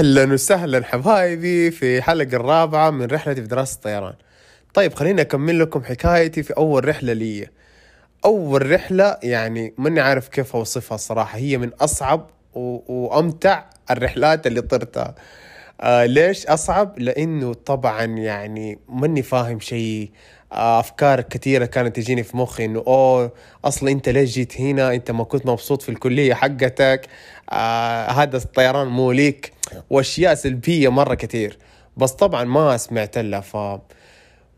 أهلا 0.00 0.32
وسهلا 0.32 0.84
حبايبي 0.84 1.70
في 1.70 2.02
حلقة 2.02 2.36
الرابعة 2.36 2.90
من 2.90 3.06
رحلتي 3.06 3.42
في 3.42 3.46
دراسة 3.48 3.74
الطيران. 3.74 4.14
طيب 4.74 4.94
خليني 4.94 5.20
أكمل 5.20 5.60
لكم 5.60 5.84
حكايتي 5.84 6.42
في 6.42 6.56
أول 6.56 6.88
رحلة 6.88 7.12
لي. 7.12 7.48
أول 8.24 8.72
رحلة 8.72 9.16
يعني 9.22 9.74
ماني 9.78 10.00
عارف 10.00 10.28
كيف 10.28 10.56
أوصفها 10.56 10.94
الصراحة 10.94 11.38
هي 11.38 11.58
من 11.58 11.70
أصعب 11.80 12.30
و... 12.54 12.78
وأمتع 12.88 13.64
الرحلات 13.90 14.46
اللي 14.46 14.60
طرتها. 14.62 15.14
آه 15.80 16.06
ليش 16.06 16.46
أصعب؟ 16.46 16.98
لأنه 16.98 17.54
طبعا 17.54 18.04
يعني 18.04 18.78
ماني 18.88 19.22
فاهم 19.22 19.60
شيء 19.60 20.10
آه 20.52 20.80
أفكار 20.80 21.20
كثيرة 21.20 21.64
كانت 21.64 21.96
تجيني 21.96 22.22
في 22.22 22.36
مخي 22.36 22.64
إنه 22.64 22.84
أوه 22.86 23.32
أصلا 23.64 23.90
أنت 23.90 24.08
ليش 24.08 24.34
جيت 24.34 24.60
هنا 24.60 24.94
أنت 24.94 25.10
ما 25.10 25.24
كنت 25.24 25.46
مبسوط 25.46 25.82
في 25.82 25.88
الكلية 25.88 26.34
حقتك 26.34 27.06
آه 27.52 28.10
هذا 28.10 28.36
الطيران 28.36 28.86
مو 28.86 29.12
ليك 29.12 29.59
واشياء 29.90 30.34
سلبية 30.34 30.88
مرة 30.88 31.14
كثير. 31.14 31.58
بس 31.96 32.10
طبعا 32.12 32.44
ما 32.44 32.76
سمعت 32.76 33.18
لها 33.18 33.40
ف 33.40 33.80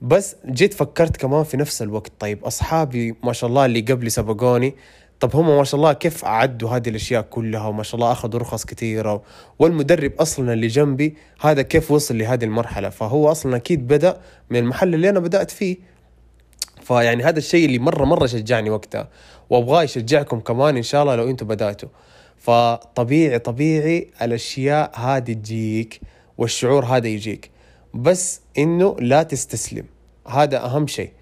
بس 0.03 0.37
جيت 0.47 0.75
فكرت 0.75 1.17
كمان 1.17 1.45
في 1.45 1.57
نفس 1.57 1.83
الوقت. 1.83 2.13
طيب 2.19 2.45
أصحابي 2.45 3.17
ما 3.25 3.33
شاء 3.33 3.51
الله 3.51 3.67
اللي 3.67 3.81
قبلي 3.81 4.11
سبقوني 4.11 4.75
طب 5.23 5.37
هم 5.37 5.57
ما 5.57 5.65
شاء 5.65 5.79
الله 5.81 5.93
كيف 5.93 6.25
أعدوا 6.25 6.71
هذه 6.71 6.89
الأشياء 6.89 7.23
كلها؟ 7.23 7.67
وما 7.67 7.83
شاء 7.83 7.95
الله 7.95 8.13
أخذوا 8.13 8.41
رخص 8.41 8.65
كثيرة. 8.65 9.23
والمدرب 9.59 10.13
أصلا 10.21 10.53
اللي 10.53 10.67
جنبي 10.67 11.17
هذا 11.41 11.63
كيف 11.63 11.91
وصل 11.91 12.19
لهذه 12.19 12.45
المرحلة؟ 12.45 12.89
فهو 12.89 13.31
أصلا 13.31 13.57
أكيد 13.57 13.87
بدأ 13.87 14.21
من 14.51 14.59
المحل 14.59 14.95
اللي 14.95 15.09
أنا 15.09 15.21
بدأت 15.21 15.51
فيه. 15.51 15.77
فيعني 16.83 17.23
هذا 17.25 17.39
الشيء 17.39 17.67
اللي 17.67 17.79
مرة 17.79 18.05
مرة 18.05 18.27
شجعني 18.27 18.71
وقتها 18.71 19.09
وأبغاه 19.51 19.83
يشجعكم 19.83 20.41
كمان 20.41 20.77
إن 20.77 20.83
شاء 20.83 21.03
الله 21.03 21.17
لو 21.17 21.31
أنتم 21.31 21.47
بدأتوا. 21.47 21.89
فطبيعي 22.43 23.39
طبيعي 23.39 24.11
الأشياء 24.23 24.99
هذه 24.99 25.33
تجيك 25.33 26.01
والشعور 26.39 26.85
هذا 26.85 27.09
يجيك. 27.09 27.51
بس 27.95 28.41
إنه 28.59 28.97
لا 28.99 29.23
تستسلم. 29.23 29.85
هذا 30.29 30.65
أهم 30.65 30.87
شيء. 30.87 31.13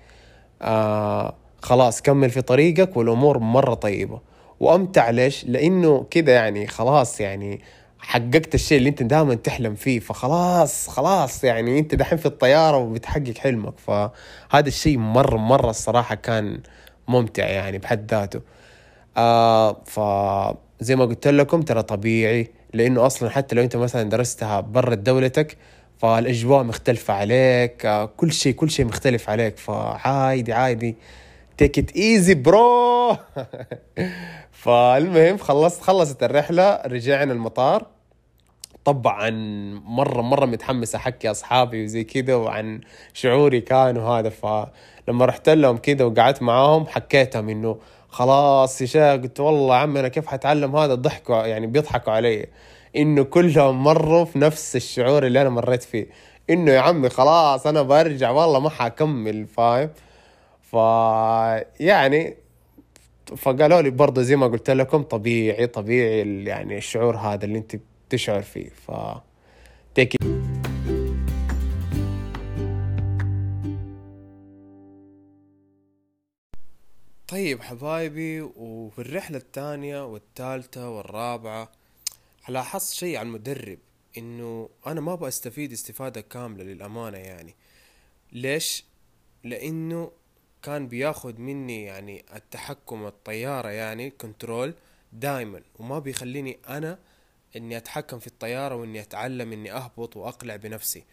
آه 0.62 1.34
خلاص 1.62 2.02
كمل 2.02 2.30
في 2.30 2.40
طريقك 2.42 2.96
والأمور 2.96 3.38
مرة 3.38 3.74
طيبة. 3.74 4.20
وأمتع 4.60 5.10
ليش؟ 5.10 5.44
لإنه 5.44 6.06
كده 6.10 6.32
يعني 6.32 6.66
خلاص 6.66 7.20
يعني 7.20 7.60
حققت 7.98 8.54
الشيء 8.54 8.78
اللي 8.78 8.88
أنت 8.88 9.02
دائما 9.02 9.34
تحلم 9.34 9.74
فيه. 9.74 10.00
فخلاص 10.00 10.88
خلاص 10.88 11.44
يعني 11.44 11.78
أنت 11.78 11.94
دحين 11.94 12.18
في 12.18 12.26
الطيارة 12.26 12.76
وبتحقق 12.76 13.38
حلمك. 13.38 13.78
فهذا 13.78 14.68
الشيء 14.68 14.98
مرة 14.98 15.36
مرة 15.36 15.70
الصراحة 15.70 16.14
كان 16.14 16.60
ممتع 17.08 17.46
يعني 17.46 17.78
بحد 17.78 18.10
ذاته. 18.10 18.40
آه 19.16 19.82
فزي 20.80 20.96
ما 20.96 21.04
قلت 21.04 21.28
لكم 21.28 21.62
ترى 21.62 21.82
طبيعي 21.82 22.50
لأنه 22.74 23.06
أصلا 23.06 23.30
حتى 23.30 23.54
لو 23.54 23.62
أنت 23.62 23.76
مثلا 23.76 24.02
درستها 24.02 24.60
برا 24.60 24.94
دولتك 24.94 25.56
فالأجواء 25.98 26.62
مختلفة 26.62 27.14
عليك 27.14 27.86
آه 27.86 28.04
كل 28.04 28.32
شيء 28.32 28.52
كل 28.54 28.70
شيء 28.70 28.86
مختلف 28.86 29.30
عليك. 29.30 29.58
فعادي 29.58 30.52
عادي. 30.52 30.96
تيك 31.58 31.78
ات 31.78 31.96
ايزي 31.96 32.34
برو 32.34 33.16
فالمهم 34.52 35.38
خلصت 35.38 35.82
خلصت 35.82 36.22
الرحلة 36.22 36.82
رجعنا 36.86 37.32
المطار. 37.32 37.86
طبعا 38.84 39.30
مره 39.84 40.22
مرة 40.22 40.46
متحمس 40.46 40.94
أحكي 40.94 41.30
أصحابي 41.30 41.84
وزي 41.84 42.04
كذا 42.04 42.34
وعن 42.34 42.80
شعوري 43.14 43.60
كان 43.60 43.96
وهذا 43.96 44.28
فلما 44.28 45.24
رحت 45.26 45.48
لهم 45.48 45.76
كذا 45.76 46.04
وقعدت 46.04 46.42
معاهم 46.42 46.86
حكيتهم 46.86 47.48
إنه 47.48 47.78
خلاص 48.10 48.80
يا 48.80 48.86
شيخ 48.86 49.02
قلت 49.02 49.40
والله 49.40 49.74
عمي 49.74 50.00
أنا 50.00 50.08
كيف 50.08 50.26
حتعلم 50.26 50.76
هذا؟ 50.76 50.94
ضحكوا 50.94 51.46
يعني 51.46 51.66
بيضحكوا 51.66 52.12
علي. 52.12 52.46
إنه 52.96 53.22
كلهم 53.22 53.84
مروا 53.84 54.24
في 54.24 54.38
نفس 54.38 54.76
الشعور 54.76 55.26
اللي 55.26 55.40
أنا 55.40 55.50
مريت 55.50 55.82
فيه. 55.82 56.06
إنه 56.50 56.72
يا 56.72 56.80
عمي 56.80 57.08
خلاص 57.08 57.66
أنا 57.66 57.82
برجع 57.82 58.30
والله 58.30 58.60
ما 58.60 58.70
حكمل 58.70 59.46
فاهم؟ 59.46 59.90
ف 60.62 60.74
يعني 61.80 62.36
فقالوا 63.36 63.82
لي 63.82 63.90
برضه 63.90 64.22
زي 64.22 64.36
ما 64.36 64.46
قلت 64.46 64.70
لكم 64.70 65.02
طبيعي 65.02 65.66
طبيعي 65.66 66.44
يعني 66.44 66.78
الشعور 66.78 67.16
هذا 67.16 67.44
اللي 67.44 67.58
أنت 67.58 67.76
بتشعر 68.08 68.42
فيه 68.42 68.68
ف 68.68 68.90
تيك 69.94 70.16
طيب 77.30 77.62
حبايبي 77.62 78.40
وفي 78.40 78.98
الرحلة 78.98 79.38
الثانية 79.38 80.06
والثالثة 80.06 80.90
والرابعة 80.90 81.72
لاحظت 82.48 82.92
شيء 82.92 83.16
عن 83.16 83.26
المدرب 83.26 83.78
إنه 84.18 84.68
أنا 84.86 85.00
ما 85.00 85.12
أبغى 85.12 85.28
أستفيد 85.28 85.72
استفادة 85.72 86.20
كاملة 86.20 86.64
للأمانة 86.64 87.18
يعني. 87.18 87.54
ليش؟ 88.32 88.84
لإنه 89.44 90.12
كان 90.62 90.88
بياخد 90.88 91.38
مني 91.40 91.84
يعني 91.84 92.24
التحكم 92.34 93.06
الطيارة 93.06 93.68
يعني 93.68 94.10
كنترول 94.10 94.74
دائما 95.12 95.62
وما 95.78 95.98
بيخليني 95.98 96.58
أنا 96.68 96.98
إني 97.56 97.76
أتحكم 97.76 98.18
في 98.18 98.26
الطيارة 98.26 98.74
وإني 98.74 99.00
أتعلم 99.00 99.52
إني 99.52 99.72
أهبط 99.72 100.16
وأقلع 100.16 100.56
بنفسي. 100.56 101.04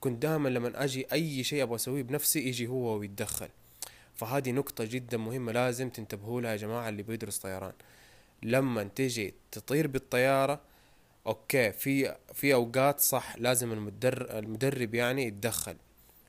كنت 0.00 0.22
دائما 0.22 0.48
لما 0.48 0.84
أجي 0.84 1.06
أي 1.12 1.44
شيء 1.44 1.62
أبغى 1.62 1.76
أسويه 1.76 2.02
بنفسي 2.02 2.48
يجي 2.48 2.66
هو 2.66 2.98
ويتدخل. 2.98 3.48
فهذه 4.14 4.52
نقطة 4.52 4.84
جدا 4.84 5.16
مهمة 5.16 5.52
لازم 5.52 5.90
تنتبهوا 5.90 6.40
لها 6.40 6.50
يا 6.50 6.56
جماعة 6.56 6.88
اللي 6.88 7.02
بيدرس 7.02 7.38
طيران. 7.38 7.72
لما 8.42 8.84
تيجي 8.84 9.34
تطير 9.52 9.86
بالطيارة 9.86 10.60
أوكي 11.26 11.72
في 11.72 12.16
في 12.34 12.54
أوقات 12.54 13.00
صح 13.00 13.36
لازم 13.38 13.72
المدرب 13.72 14.26
المدرب 14.30 14.94
يعني 14.94 15.26
يتدخل. 15.26 15.76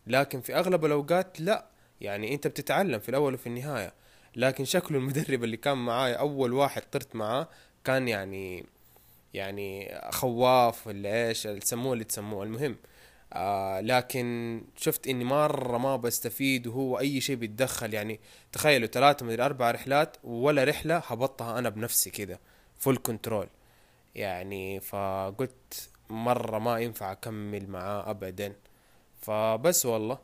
لكن 0.07 0.41
في 0.41 0.55
أغلب 0.55 0.85
الأوقات 0.85 1.41
لا. 1.41 1.65
يعني 2.01 2.33
أنت 2.33 2.47
بتتعلم 2.47 2.99
في 2.99 3.09
الأول 3.09 3.33
وفي 3.33 3.47
النهاية. 3.47 3.93
لكن 4.35 4.65
شكله 4.65 4.97
المدرب 4.97 5.43
اللي 5.43 5.57
كان 5.57 5.77
معاي 5.77 6.13
أول 6.13 6.53
واحد 6.53 6.81
طرت 6.91 7.15
معاه 7.15 7.47
كان 7.83 8.07
يعني 8.07 8.65
يعني 9.33 9.99
خواف 10.11 10.87
ولا 10.87 11.27
إيش 11.27 11.43
تسموه 11.43 11.93
اللي 11.93 12.03
تسموه. 12.03 12.43
المهم 12.43 12.75
آه 13.33 13.81
لكن 13.81 14.61
شفت 14.75 15.07
إني 15.07 15.23
مرة 15.23 15.77
ما 15.77 15.95
بستفيد 15.95 16.67
وهو 16.67 16.99
أي 16.99 17.21
شيء 17.21 17.35
بيتدخل. 17.35 17.93
يعني 17.93 18.19
تخيلوا 18.51 18.87
ثلاثة 18.87 19.25
من 19.25 19.39
أربع 19.39 19.71
رحلات 19.71 20.17
ولا 20.23 20.63
رحلة 20.63 20.97
هبطها 20.97 21.59
أنا 21.59 21.69
بنفسي 21.69 22.09
كده 22.09 22.39
full 22.79 22.97
control 22.97 23.47
يعني 24.15 24.79
فقلت 24.79 25.89
مرة 26.09 26.59
ما 26.59 26.79
ينفع 26.79 27.11
أكمل 27.11 27.69
معاه 27.69 28.09
ابدا. 28.09 28.55
فبس 29.21 29.85
والله 29.85 30.17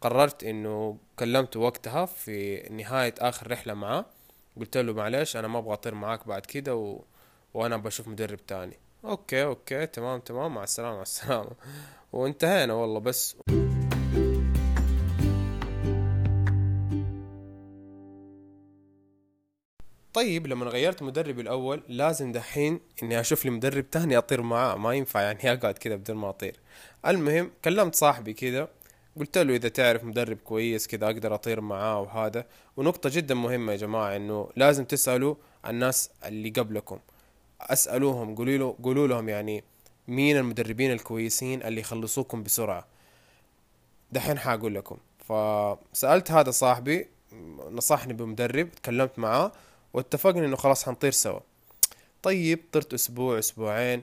قررت 0.00 0.44
إنه 0.44 0.98
كلمته 1.18 1.60
وقتها 1.60 2.06
في 2.06 2.62
نهاية 2.70 3.14
آخر 3.18 3.50
رحلة 3.50 3.74
معاه. 3.74 4.06
قلت 4.60 4.76
له 4.76 4.92
معلش 4.92 5.36
أنا 5.36 5.48
ما 5.48 5.58
أبغى 5.58 5.72
أطير 5.72 5.94
معاك 5.94 6.28
بعد 6.28 6.46
كده 6.46 6.76
و... 6.76 7.00
وأنا 7.54 7.76
بشوف 7.76 8.08
مدرب 8.08 8.46
تاني. 8.46 8.76
okay 9.04 9.44
okay 9.44 9.86
تمام 9.86 10.20
تمام 10.20 10.54
مع 10.54 10.62
السلامة 10.64 10.96
مع 10.96 11.02
السلامة. 11.02 11.50
وانتهينا 12.16 12.74
والله 12.74 13.00
بس. 13.00 13.36
طيب 20.12 20.46
لما 20.46 20.66
غيرت 20.66 21.02
مدربي 21.02 21.42
الأول 21.42 21.82
لازم 21.88 22.32
دحين 22.32 22.80
إني 23.02 23.20
أشوف 23.20 23.44
لي 23.44 23.50
مدرب 23.50 23.90
تاني 23.90 24.18
أطير 24.18 24.42
معاه. 24.42 24.76
ما 24.76 24.94
ينفع 24.94 25.20
يعني 25.20 25.52
اقعد 25.52 25.78
كذا 25.78 25.96
بدون 25.96 26.16
ما 26.16 26.28
أطير. 26.28 26.56
المهم 27.06 27.50
كلمت 27.64 27.94
صاحبي 27.94 28.32
كذا 28.32 28.68
قلت 29.16 29.38
له 29.38 29.56
إذا 29.56 29.68
تعرف 29.68 30.04
مدرب 30.04 30.36
كويس 30.36 30.86
كذا 30.86 31.06
أقدر 31.06 31.34
أطير 31.34 31.60
معاه 31.60 32.00
وهذا. 32.00 32.46
ونقطة 32.76 33.10
جدا 33.12 33.34
مهمة 33.34 33.72
يا 33.72 33.76
جماعة 33.76 34.16
إنه 34.16 34.50
لازم 34.56 34.84
تسألوا 34.84 35.34
الناس 35.66 36.10
اللي 36.24 36.50
قبلكم. 36.50 36.98
أسألوهم 37.60 38.34
قولوا 38.34 38.56
له 38.56 38.76
قولوا 38.82 39.06
لهم 39.06 39.28
يعني 39.28 39.64
مين 40.08 40.36
المدربين 40.36 40.92
الكويسين 40.92 41.62
اللي 41.62 41.80
يخلصوكم 41.80 42.42
بسرعة؟ 42.42 42.86
دحين 44.12 44.38
حاقول 44.38 44.74
لكم. 44.74 44.96
فسألت 45.18 46.30
هذا 46.30 46.50
صاحبي 46.50 47.06
نصحني 47.70 48.12
بمدرب 48.12 48.70
تكلمت 48.70 49.18
معاه 49.18 49.52
واتفقنا 49.92 50.46
إنه 50.46 50.56
خلاص 50.56 50.84
حنطير 50.84 51.10
سوا. 51.10 51.40
طيب 52.22 52.60
طرت 52.72 52.94
أسبوع 52.94 53.38
أسبوعين. 53.38 54.02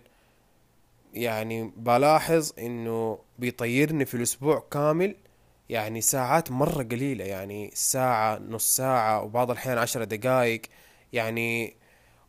يعني 1.13 1.71
بلاحظ 1.77 2.51
إنه 2.59 3.19
بيطيرني 3.39 4.06
في 4.06 4.13
الأسبوع 4.17 4.63
كامل 4.71 5.15
يعني 5.69 6.01
ساعات 6.01 6.51
مرة 6.51 6.83
قليلة 6.83 7.25
يعني 7.25 7.71
ساعة 7.73 8.38
نص 8.38 8.75
ساعة 8.75 9.23
وبعض 9.23 9.51
الأحيان 9.51 9.77
عشرة 9.77 10.03
دقايق. 10.03 10.61
يعني 11.13 11.75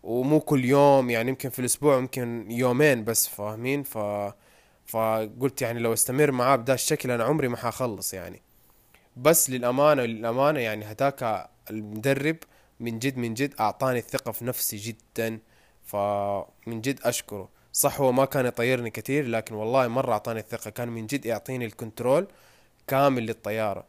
ومو 0.04 0.40
كل 0.40 0.64
يوم 0.64 1.10
يعني 1.10 1.28
يمكن 1.28 1.50
في 1.50 1.58
الأسبوع 1.58 1.98
يمكن 1.98 2.50
يومين 2.50 3.04
بس 3.04 3.28
فاهمين؟ 3.28 3.82
ف 3.82 3.98
فقلت 4.86 5.62
يعني 5.62 5.80
لو 5.80 5.92
أستمر 5.92 6.30
معاه 6.30 6.56
بدا 6.56 6.74
الشكل 6.74 7.10
أنا 7.10 7.24
عمري 7.24 7.48
ما 7.48 7.56
حخلص 7.56 8.14
يعني. 8.14 8.42
بس 9.16 9.50
للأمانة 9.50 10.02
للأمانة 10.02 10.60
يعني 10.60 10.84
هداك 10.84 11.50
المدرب 11.70 12.36
من 12.80 12.98
جد 12.98 13.16
من 13.16 13.34
جد 13.34 13.54
أعطاني 13.60 13.98
الثقة 13.98 14.32
في 14.32 14.44
نفسي 14.44 14.76
جدا 14.76 15.38
فمن 15.84 16.80
جد 16.80 17.00
أشكره. 17.04 17.48
صح 17.72 18.00
هو 18.00 18.12
ما 18.12 18.24
كان 18.24 18.46
يطيرني 18.46 18.90
كثير 18.90 19.26
لكن 19.26 19.54
والله 19.54 19.88
مرة 19.88 20.12
أعطاني 20.12 20.40
الثقة 20.40 20.70
كان 20.70 20.88
من 20.88 21.06
جد 21.06 21.26
يعطيني 21.26 21.66
ال 21.66 21.74
control 21.74 22.26
كامل 22.86 23.26
للطيارة. 23.26 23.84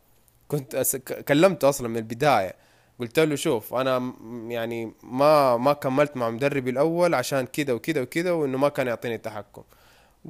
كنت 0.48 0.76
أس... 0.76 0.96
كلمته 0.96 1.70
أصلا 1.70 1.88
من 1.88 1.98
البداية. 1.98 2.56
قلت 3.00 3.20
له 3.20 3.36
شوف 3.36 3.74
أنا 3.74 4.14
يعني 4.48 4.94
ما 5.04 5.58
ما 5.58 5.74
كملت 5.74 6.18
مع 6.18 6.30
مدربي 6.30 6.70
الأول 6.70 7.14
عشان 7.14 7.46
كذا 7.46 7.74
وكذا 7.74 8.02
وكذا 8.02 8.32
وإنه 8.32 8.58
ما 8.58 8.70
كان 8.70 8.88
يعطيني 8.88 9.16
التحكم. 9.16 9.64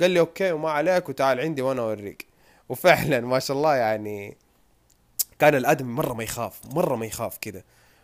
قال 0.01 0.11
لي 0.11 0.19
okay 0.19 0.51
وما 0.51 0.71
عليك 0.71 1.09
وتعال 1.09 1.39
عندي 1.39 1.61
وأنا 1.61 1.81
أوريك. 1.81 2.27
وفعلا 2.69 3.19
ما 3.19 3.39
شاء 3.39 3.57
الله 3.57 3.75
يعني 3.75 4.37
كان 5.39 5.55
الآدمي 5.55 5.93
مرة 5.93 6.13
ما 6.13 6.23
يخاف 6.23 6.61
مرة 6.75 6.95
ما 6.95 7.05
يخاف 7.05 7.37
كذا 7.37 7.63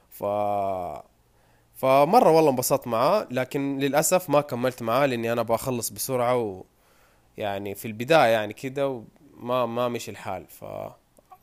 ف 0.09 0.23
فمرة 1.75 2.31
والله 2.31 2.49
انبسطت 2.49 2.87
معاه 2.87 3.27
لكن 3.31 3.77
للأسف 3.79 4.29
ما 4.29 4.41
كملت 4.41 4.81
معاه 4.81 5.05
لأني 5.05 5.31
أنا 5.33 5.41
بخلص 5.41 5.89
بسرعة 5.89 6.37
و 6.37 6.63
يعني 7.37 7.75
في 7.75 7.85
البداية 7.87 8.31
يعني 8.31 8.53
كده 8.53 9.03
وما 9.37 9.65
ما 9.65 9.87
مشي 9.87 10.11
الحال. 10.11 10.45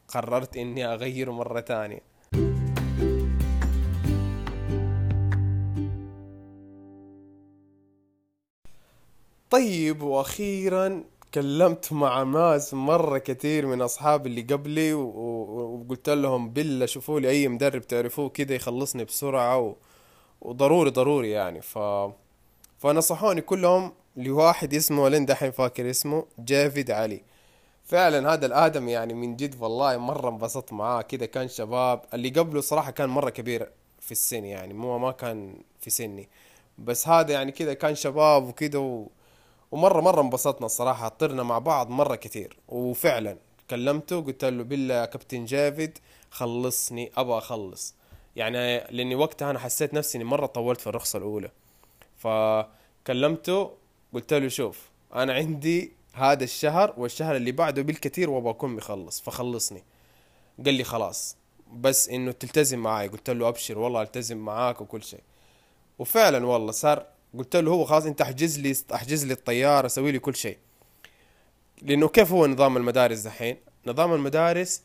فقررت 0.08 0.56
إني 0.56 0.86
أغيره 0.86 1.32
مرة 1.32 1.60
تانية. 1.60 2.07
طيب 9.58 10.02
وأخيرا 10.02 11.04
كلمت 11.34 11.92
مع 11.92 12.22
ناس 12.22 12.74
مرة 12.74 13.18
كثير 13.18 13.66
من 13.66 13.82
أصحابي 13.82 14.28
اللي 14.28 14.40
قبلي 14.42 14.94
وقلت 14.94 16.10
لهم 16.10 16.50
بالله 16.50 16.86
شوفوا 16.86 17.20
لي 17.20 17.30
أي 17.30 17.48
مدرب 17.48 17.82
تعرفوه 17.82 18.28
كده 18.28 18.54
يخلصني 18.54 19.04
بسرعة 19.04 19.58
و... 19.58 19.74
وضروري 20.40 20.90
ضروري 20.90 21.30
يعني. 21.30 21.60
ف 21.62 21.78
فنصحوني 22.78 23.40
كلهم 23.40 23.92
لواحد 24.16 24.74
اسمه 24.74 25.08
لين 25.08 25.26
دحين 25.26 25.50
فاكر 25.50 25.90
اسمه 25.90 26.24
جافيد 26.38 26.90
علي. 26.90 27.22
فعلا 27.84 28.34
هذا 28.34 28.46
الآدم 28.46 28.88
يعني 28.88 29.14
من 29.14 29.36
جد 29.36 29.62
والله 29.62 29.96
مرة 29.96 30.28
انبسطت 30.28 30.72
معاه 30.72 31.02
كده 31.02 31.26
كان 31.26 31.48
شباب. 31.48 32.02
اللي 32.14 32.28
قبله 32.28 32.60
صراحة 32.60 32.90
كان 32.90 33.08
مرة 33.08 33.30
كبير 33.30 33.70
في 34.00 34.12
السن 34.12 34.44
يعني 34.44 34.74
مو 34.74 34.98
ما 34.98 35.12
كان 35.12 35.54
في 35.80 35.90
سني. 35.90 36.28
بس 36.78 37.08
هذا 37.08 37.32
يعني 37.32 37.52
كده 37.52 37.74
كان 37.74 37.94
شباب 37.94 38.48
وكده 38.48 38.80
و... 38.80 39.06
ومرة 39.70 40.00
مرة 40.00 40.20
انبسطنا 40.20 40.66
الصراحة 40.66 41.08
طرنا 41.08 41.42
مع 41.42 41.58
بعض 41.58 41.90
مرة 41.90 42.14
كتير 42.14 42.56
وفعلا 42.68 43.36
كلمته 43.70 44.20
قلت 44.20 44.44
له 44.44 44.62
بالله 44.62 45.04
كابتن 45.04 45.44
جافيد 45.44 45.98
خلصني 46.30 47.10
أبغى 47.16 47.38
أخلص. 47.38 47.94
يعني 48.36 48.78
لأني 48.78 49.14
وقتها 49.14 49.50
أنا 49.50 49.58
حسيت 49.58 49.94
نفسي 49.94 50.18
إني 50.18 50.24
مرة 50.24 50.46
طولت 50.46 50.80
في 50.80 50.86
الرخصة 50.86 51.16
الأولى. 51.16 51.50
فكلمته 52.16 53.70
قلت 54.14 54.34
له 54.34 54.48
شوف 54.48 54.88
أنا 55.14 55.34
عندي 55.34 55.92
هذا 56.12 56.44
الشهر 56.44 56.94
والشهر 56.96 57.36
اللي 57.36 57.52
بعده 57.52 57.82
بالكثير 57.82 58.30
وأبغى 58.30 58.50
أكون 58.50 58.70
مخلص 58.70 59.20
فخلصني. 59.20 59.84
قال 60.64 60.74
لي 60.74 60.84
خلاص 60.84 61.36
بس 61.72 62.08
إنه 62.08 62.32
تلتزم 62.32 62.78
معاي. 62.78 63.08
قلت 63.08 63.30
له 63.30 63.48
أبشر 63.48 63.78
والله 63.78 64.02
ألتزم 64.02 64.36
معاك 64.36 64.80
وكل 64.80 65.02
شيء. 65.02 65.22
وفعلا 65.98 66.46
والله 66.46 66.72
صار 66.72 67.06
قلت 67.38 67.56
له 67.56 67.70
هو 67.70 67.84
خلاص 67.84 68.04
انت 68.06 68.20
احجز 68.20 68.58
لي 68.58 68.76
احجز 68.94 69.24
لي 69.26 69.32
الطيارة 69.32 69.88
سوي 69.88 70.12
لي 70.12 70.18
كل 70.18 70.36
شيء. 70.36 70.58
لأنه 71.82 72.08
كيف 72.08 72.32
هو 72.32 72.46
نظام 72.46 72.76
المدارس 72.76 73.18
دحين؟ 73.18 73.56
نظام 73.86 74.14
المدارس 74.14 74.82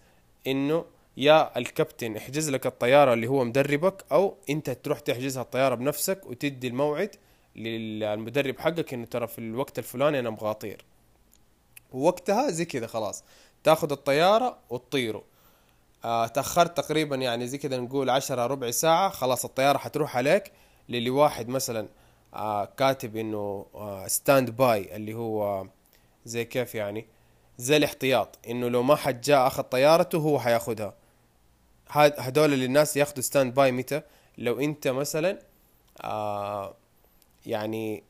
إنه 0.47 0.85
يا 1.17 1.57
الكابتن 1.57 2.15
يحجز 2.15 2.49
لك 2.49 2.65
الطيارة 2.65 3.13
اللي 3.13 3.27
هو 3.27 3.43
مدربك 3.43 4.05
أو 4.11 4.37
أنت 4.49 4.69
تروح 4.69 4.99
تحجزها 4.99 5.43
الطيارة 5.43 5.75
بنفسك 5.75 6.21
وتدي 6.25 6.67
الموعد 6.67 7.15
للمدرب 7.55 8.59
حقك 8.59 8.93
إنه 8.93 9.05
ترى 9.05 9.27
في 9.27 9.39
الوقت 9.39 9.79
الفلاني 9.79 10.19
أنا 10.19 10.29
أبغى 10.29 10.51
أطير. 10.51 10.85
ووقتها 11.91 12.51
زي 12.51 12.65
كذا 12.65 12.87
خلاص. 12.87 13.23
تاخذ 13.63 13.91
الطيارة 13.91 14.57
وتطيروا. 14.69 15.21
آه 16.05 16.27
تأخرت 16.27 16.77
تقريبا 16.77 17.15
يعني 17.15 17.47
زي 17.47 17.57
كذا 17.57 17.77
نقول 17.77 18.09
عشرة 18.09 18.45
ربع 18.45 18.71
ساعة 18.71 19.09
خلاص 19.09 19.45
الطيارة 19.45 19.77
حتروح 19.77 20.17
عليك 20.17 20.51
للي 20.89 21.09
واحد 21.09 21.49
مثلا 21.49 21.87
كاتب 22.77 23.17
إنه 23.17 23.65
آه 23.75 24.07
standby 24.07 24.95
اللي 24.95 25.13
هو 25.13 25.67
زي 26.25 26.45
كيف 26.45 26.75
يعني 26.75 27.05
زي 27.57 27.77
الاحتياط 27.77 28.39
إنه 28.49 28.67
لو 28.67 28.83
ما 28.83 28.95
حد 28.95 29.21
جاء 29.21 29.47
أخذ 29.47 29.63
طيارته 29.63 30.17
هو 30.17 30.39
حياخدها. 30.39 30.93
هدول 31.89 32.53
اللي 32.53 32.65
الناس 32.65 32.97
ياخذوا 32.97 33.21
standby 33.21 33.71
متى؟ 33.71 34.01
لو 34.37 34.59
أنت 34.59 34.87
مثلا 34.87 35.39
آه 36.01 36.75
يعني 37.45 38.03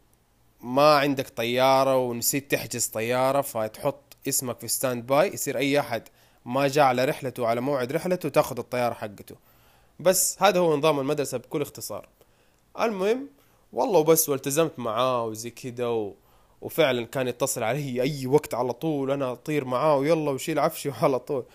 ما 0.62 0.96
عندك 0.98 1.30
طيارة 1.30 1.98
ونسيت 1.98 2.52
تحجز 2.52 2.88
طيارة 2.88 3.42
فتحط 3.42 4.00
اسمك 4.28 4.60
في 4.60 4.68
standby 4.68 5.34
يصير 5.34 5.58
أي 5.58 5.80
أحد 5.80 6.04
ما 6.46 6.68
جاء 6.68 6.86
على 6.86 7.06
رحلته 7.06 7.48
على 7.48 7.62
موعد 7.62 7.92
رحلته 7.92 8.30
تاخذ 8.30 8.60
الطيارة 8.60 8.94
حقته. 8.94 9.36
بس 10.00 10.42
هذا 10.44 10.60
هو 10.60 10.78
نظام 10.78 11.00
المدرسة 11.00 11.38
بكل 11.38 11.62
اختصار. 11.62 12.08
المهم 12.80 13.28
والله 13.74 14.00
وبس 14.00 14.30
والتزمت 14.30 14.80
معاه 14.80 15.26
وزي 15.26 15.50
كده 15.50 15.92
و... 15.94 16.14
وفعلا 16.62 17.06
كان 17.06 17.28
يتصل 17.28 17.64
علي 17.64 18.02
أي 18.02 18.28
وقت 18.28 18.54
على 18.54 18.74
طول 18.74 19.12
أنا 19.12 19.32
أطير 19.32 19.66
معاه 19.66 19.98
ويلا 19.98 20.32
وشيل 20.32 20.60
عفشي 20.60 20.92
على 21.02 21.20
طول. 21.20 21.46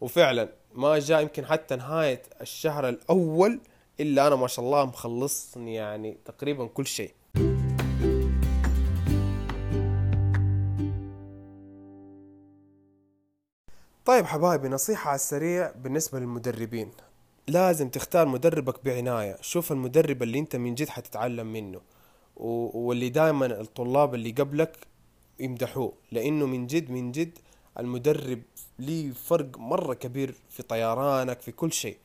وفعلا 0.00 0.48
ما 0.74 0.98
جاء 0.98 1.22
يمكن 1.22 1.46
حتى 1.46 1.76
نهاية 1.76 2.22
الشهر 2.40 2.88
الأول 2.88 3.60
إلا 4.00 4.26
أنا 4.26 4.36
ما 4.36 4.46
شاء 4.46 4.64
الله 4.64 4.84
مخلصني 4.84 5.74
يعني 5.74 6.18
تقريبا 6.24 6.66
كل 6.66 6.86
شيء. 6.86 7.12
طيب 14.04 14.26
حبايبي 14.26 14.68
نصيحة 14.68 15.08
على 15.08 15.14
السريع 15.16 15.72
بالنسبة 15.76 16.18
للمدربين. 16.18 16.90
لازم 17.48 17.88
تختار 17.88 18.28
مدربك 18.28 18.84
بعناية. 18.84 19.36
شوف 19.40 19.72
المدرب 19.72 20.22
اللي 20.22 20.38
انت 20.38 20.56
من 20.56 20.74
جد 20.74 20.88
حتتعلم 20.88 21.46
منه 21.46 21.80
واللي 22.36 23.08
دائما 23.08 23.46
الطلاب 23.46 24.14
اللي 24.14 24.30
قبلك 24.30 24.86
يمدحوه. 25.40 25.92
لأنه 26.12 26.46
من 26.46 26.66
جد 26.66 26.90
من 26.90 27.12
جد 27.12 27.38
المدرب 27.78 28.42
ليه 28.78 29.12
فرق 29.12 29.58
مرة 29.58 29.94
كبير 29.94 30.34
في 30.50 30.62
طيرانك 30.62 31.40
في 31.40 31.52
كل 31.52 31.72
شيء. 31.72 31.96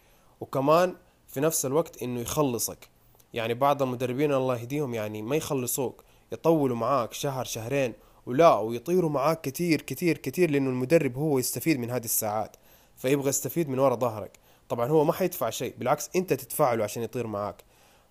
وكمان 0.42 0.96
في 1.28 1.40
نفس 1.40 1.66
الوقت 1.66 2.04
إنه 2.04 2.20
يخلصك. 2.20 2.90
يعني 3.34 3.54
بعض 3.54 3.84
المدربين 3.84 4.34
الله 4.34 4.58
يهديهم 4.58 4.94
يعني 4.94 5.22
ما 5.22 5.36
يخلصوك 5.36 6.04
يطولوا 6.32 6.78
معاك 6.78 7.14
شهر 7.14 7.46
شهرين 7.46 7.94
ولا 8.26 8.56
ويطيروا 8.56 9.10
معاك 9.10 9.42
كتير 9.42 9.82
كتير 9.82 10.18
كتير 10.18 10.52
لأنه 10.52 10.70
المدرب 10.70 11.18
هو 11.18 11.40
يستفيد 11.40 11.80
من 11.80 11.90
هذه 11.90 12.06
الساعات. 12.06 12.56
فيبغى 12.96 13.30
يستفيد 13.30 13.70
من 13.70 13.80
ورا 13.80 13.96
ظهرك. 13.96 14.43
طبعا 14.74 14.88
هو 14.88 15.04
ما 15.04 15.14
حيدفع 15.14 15.50
شيء 15.50 15.76
بالعكس 15.78 16.10
أنت 16.16 16.34
تدفع 16.34 16.74
له 16.74 16.84
عشان 16.84 17.04
يطير 17.04 17.28
معاك. 17.28 17.64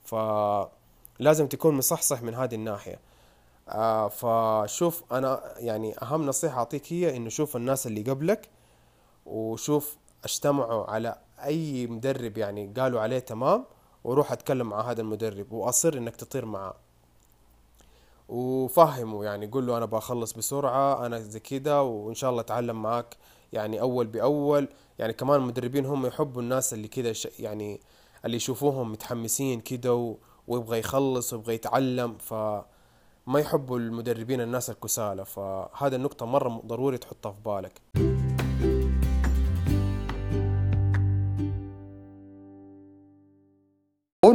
فلازم 0.04 1.46
تكون 1.46 1.74
مصحصح 1.74 2.22
من 2.22 2.34
هذه 2.34 2.54
الناحية. 2.54 2.98
آه 3.68 4.08
فشوف 4.08 5.04
أنا 5.12 5.54
يعني 5.58 5.94
أهم 6.02 6.26
نصيحة 6.26 6.58
أعطيك 6.58 6.92
هي 6.92 7.16
إنه 7.16 7.28
شوف 7.28 7.56
الناس 7.56 7.86
اللي 7.86 8.02
قبلك 8.02 8.48
وشوف 9.26 9.96
اجتمعوا 10.24 10.90
على 10.90 11.18
أي 11.44 11.86
مدرب 11.86 12.38
يعني 12.38 12.72
قالوا 12.76 13.00
عليه 13.00 13.18
تمام 13.18 13.64
وروح 14.04 14.32
أتكلم 14.32 14.68
مع 14.68 14.80
هذا 14.90 15.00
المدرب 15.00 15.52
وأصر 15.52 15.94
إنك 15.94 16.16
تطير 16.16 16.44
معاه. 16.44 16.74
وفهمه 18.32 19.24
يعني 19.24 19.46
قول 19.46 19.66
له 19.66 19.76
أنا 19.76 19.86
بخلص 19.86 20.32
بسرعة 20.32 21.06
أنا 21.06 21.18
زي 21.18 21.40
كده 21.40 21.82
وإن 21.82 22.14
شاء 22.14 22.30
الله 22.30 22.40
أتعلم 22.40 22.82
معاك 22.82 23.16
يعني 23.52 23.80
أول 23.80 24.06
بأول. 24.06 24.68
يعني 24.98 25.12
كمان 25.12 25.40
المدربين 25.40 25.86
هم 25.86 26.06
يحبوا 26.06 26.42
الناس 26.42 26.74
اللي 26.74 26.88
كده 26.88 27.14
يعني 27.38 27.80
اللي 28.24 28.36
يشوفوهم 28.36 28.92
متحمسين 28.92 29.60
كده 29.60 30.16
ويبغى 30.48 30.78
يخلص 30.78 31.32
ويبغى 31.32 31.54
يتعلم. 31.54 32.18
ف 32.18 32.34
ما 33.26 33.40
يحبوا 33.40 33.78
المدربين 33.78 34.40
الناس 34.40 34.70
الكسالى. 34.70 35.24
فهذا 35.24 35.96
النقطة 35.96 36.26
مرة 36.26 36.62
ضروري 36.66 36.98
تحطها 36.98 37.32
في 37.32 37.40
بالك. 37.44 38.11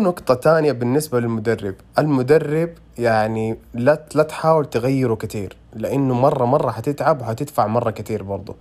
ونقطة 0.07 0.33
تانية 0.33 0.71
بالنسبة 0.71 1.19
للمدرب. 1.19 1.75
المدرب 1.99 2.69
يعني 2.97 3.57
لا 3.73 4.05
لا 4.15 4.23
تحاول 4.23 4.65
تغيره 4.65 5.15
كتير 5.15 5.57
لأنه 5.73 6.13
مرة 6.13 6.45
مرة 6.45 6.71
حتتعب 6.71 7.21
وحتدفع 7.21 7.67
مرة 7.67 7.91
كتير 7.91 8.23
برضه. 8.23 8.55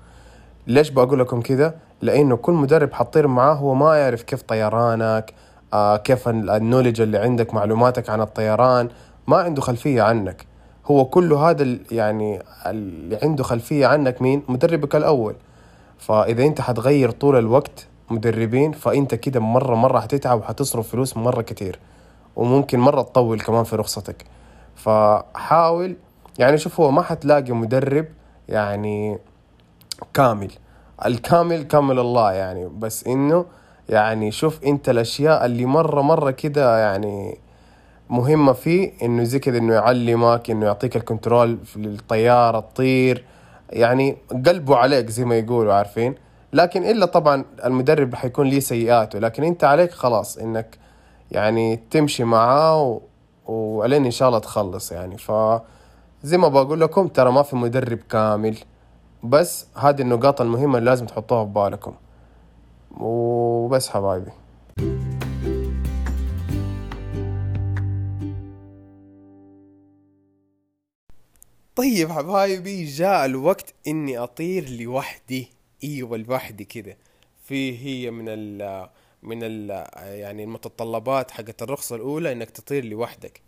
ليش 0.67 0.91
بقول 0.91 1.19
لكم 1.19 1.41
كذا 1.41 1.75
لأنه 2.03 2.37
كل 2.37 2.53
مدرب 2.53 2.93
حطير 2.93 3.27
معاه 3.27 3.55
هو 3.55 3.75
ما 3.75 3.97
يعرف 3.97 4.23
كيف 4.23 4.43
طيرانك 4.43 5.35
آه 5.73 5.97
كيف 5.97 6.29
النولج 6.29 7.01
اللي 7.01 7.19
عندك 7.19 7.55
معلوماتك 7.55 8.11
عن 8.11 8.21
الطيران. 8.21 8.89
ما 9.27 9.37
عنده 9.37 9.63
خلفية 9.63 10.03
عنك. 10.03 10.47
هو 10.87 11.05
كل 11.05 11.33
هذا 11.33 11.79
يعني 11.91 12.43
اللي 12.67 13.19
عنده 13.23 13.45
خلفية 13.45 13.87
عنك 13.87 14.23
مين؟ 14.23 14.43
مدربك 14.49 14.97
الأول. 14.97 15.35
فإذا 15.99 16.45
أنت 16.45 16.61
حتغير 16.61 17.11
طول 17.11 17.39
الوقت 17.39 17.87
مدربين 18.11 18.73
فأنت 18.73 19.15
كده 19.15 19.41
مرة 19.41 19.75
مرة 19.75 20.01
حتتعب 20.01 20.39
وحتصرف 20.39 20.89
فلوس 20.89 21.17
مرة 21.17 21.43
كتير 21.43 21.79
وممكن 22.37 22.79
مرة 22.79 23.03
تطول 23.03 23.41
كمان 23.41 23.65
في 23.65 23.77
رخصتك. 23.77 24.25
فحاول 24.77 25.97
يعني 26.39 26.59
شوف 26.59 26.81
هو 26.81 26.91
ما 26.91 27.03
حتلاقي 27.03 27.53
مدرب 27.53 28.07
يعني 28.49 29.19
كامل 30.15 30.51
الكامل 31.07 31.63
كامل 31.63 31.99
الله 31.99 32.33
يعني 32.33 32.69
بس 32.69 33.07
إنه 33.07 33.45
يعني 33.89 34.31
شوف 34.31 34.65
أنت 34.65 34.89
الأشياء 34.89 35.47
اللي 35.47 35.67
مرة 35.67 36.03
مرة 36.03 36.31
كده 36.31 36.79
يعني 36.79 37.39
مهمة 38.11 38.53
فيه 38.53 38.93
إنه 39.03 39.23
زي 39.25 39.39
كذا 39.39 39.59
إنه 39.59 39.75
يعلمك 39.75 40.51
إنه 40.51 40.67
يعطيك 40.67 40.97
الكنترول 40.97 41.59
في 41.65 41.77
الطيارة 41.77 42.61
تطير 42.61 43.25
يعني 43.71 44.17
قلبه 44.47 44.77
عليك 44.77 45.11
زي 45.11 45.25
ما 45.25 45.39
يقولوا 45.39 45.75
عارفين؟ 45.75 46.15
لكن 46.53 46.85
إلا 46.85 47.07
طبعا 47.07 47.45
المدرب 47.65 48.15
حيكون 48.15 48.47
ليه 48.47 48.61
سيئاته 48.61 49.19
لكن 49.19 49.45
أنت 49.45 49.65
عليك 49.65 49.91
خلاص 49.93 50.39
إنك 50.39 50.79
يعني 51.33 51.81
تمشي 51.91 52.25
معاه 52.25 52.83
و... 52.83 53.01
ولين 53.53 54.05
إن 54.05 54.11
شاء 54.11 54.29
الله 54.29 54.39
تخلص 54.39 54.93
يعني. 54.93 55.19
ف 55.19 55.33
زي 56.23 56.39
ما 56.39 56.49
بقول 56.49 56.81
لكم 56.81 57.09
ترى 57.09 57.33
ما 57.33 57.43
في 57.43 57.57
مدرب 57.57 57.99
كامل 58.11 58.59
بس 59.23 59.67
هذه 59.77 60.03
النقاط 60.03 60.41
المهمة 60.41 60.79
اللي 60.79 60.91
لازم 60.91 61.07
تحطوها 61.07 61.45
في 61.45 61.51
بالكم. 61.51 61.95
وبس 63.01 63.89
حبايبي. 63.89 64.31
طيب 71.77 72.11
حبايبي 72.11 72.85
جاء 72.85 73.25
الوقت 73.25 73.75
إني 73.87 74.19
أطير 74.19 74.69
لوحدي. 74.81 75.56
أيوه 75.87 76.17
لوحدي 76.17 76.65
كده 76.65 76.97
في 77.45 77.79
هي 77.79 78.11
من 78.11 78.25
ال 78.29 78.89
من 79.23 79.39
ال 79.43 79.71
يعني 79.97 80.45
المتطلبات 80.45 81.31
حقت 81.31 81.63
الرخصة 81.63 81.97
الأولى 81.97 82.33
إنك 82.33 82.51
تطير 82.51 82.85
لوحدك 82.85 83.41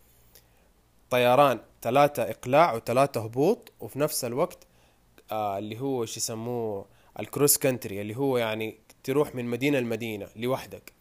طيران 1.11 1.61
ثلاثة 1.83 2.23
إقلاع 2.31 2.75
وثلاثة 2.75 3.21
هبوط 3.21 3.73
وفي 3.81 3.99
نفس 3.99 4.25
الوقت 4.25 4.67
آه 5.33 5.59
اللي 5.59 5.81
هو 5.81 6.05
شو 6.05 6.17
يسموه 6.21 6.87
الكروس 7.21 7.59
كنتري 7.59 8.01
اللي 8.01 8.17
هو 8.17 8.39
يعني 8.39 8.79
تروح 9.05 9.35
من 9.35 9.45
مدينة 9.45 9.79
لمدينة 9.81 10.29
لوحدك 10.37 10.93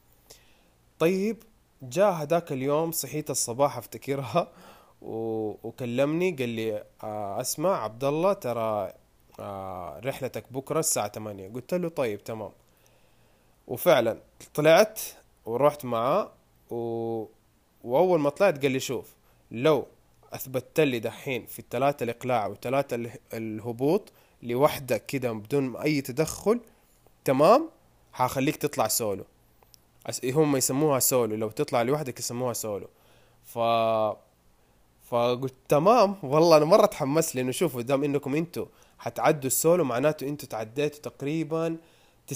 طيب 1.00 1.44
جاء 1.82 2.12
هذاك 2.12 2.52
اليوم 2.52 2.92
صحيت 2.92 3.30
الصباح 3.30 3.78
افتكرها. 3.78 4.52
وكلمني 5.02 6.32
قال 6.32 6.50
لي 6.50 6.84
آه 7.04 7.42
أسمع 7.42 7.84
عبد 7.84 8.04
الله 8.04 8.34
ترى 8.34 8.94
آه 9.40 10.00
رحلتك 10.06 10.54
بكرة 10.54 10.80
الساعة 10.80 11.08
8 11.12 11.50
قلت 11.50 11.74
له 11.74 11.90
طيب 11.90 12.24
تمام. 12.24 12.52
وفعلا 13.68 14.18
طلعت 14.54 15.02
ورحت 15.46 15.86
معاه 15.86 16.32
و... 16.70 17.26
وأول 17.84 18.20
ما 18.20 18.30
طلعت 18.30 18.62
قال 18.62 18.72
لي 18.72 18.80
شوف 18.80 19.14
لو 19.52 19.86
أثبتت 20.34 20.80
لي 20.80 21.00
دحين 21.00 21.46
في 21.46 21.60
الثلاثة 21.60 22.04
الإقلاع 22.04 22.48
والثلاثة 22.48 23.10
الهبوط 23.34 24.12
لوحدك 24.44 25.06
كده 25.06 25.32
بدون 25.32 25.76
أي 25.76 26.02
تدخل 26.02 26.60
تمام 27.26 27.70
حخليك 28.14 28.56
تطلع 28.56 28.88
سولو. 28.88 29.26
هم 30.24 30.56
يسموها 30.56 31.00
سولو. 31.00 31.36
لو 31.36 31.50
تطلع 31.50 31.82
لوحدك 31.82 32.20
يسموها 32.20 32.54
سولو. 32.54 32.88
ف 33.46 33.60
فقلت 35.10 35.54
تمام 35.70 36.16
والله 36.24 36.58
أنا 36.58 36.66
مرة 36.66 36.86
تحمست 36.86 37.36
لأنه 37.36 37.52
شوفوا 37.52 37.82
دام 37.82 38.04
إنكم 38.04 38.36
أنتوا 38.36 38.66
حتعدوا 39.00 39.48
السولو 39.48 39.84
معناته 39.84 40.28
أنتوا 40.28 40.50
تعديتوا 40.50 41.12
تقريبا 41.12 41.78
90% 42.28 42.34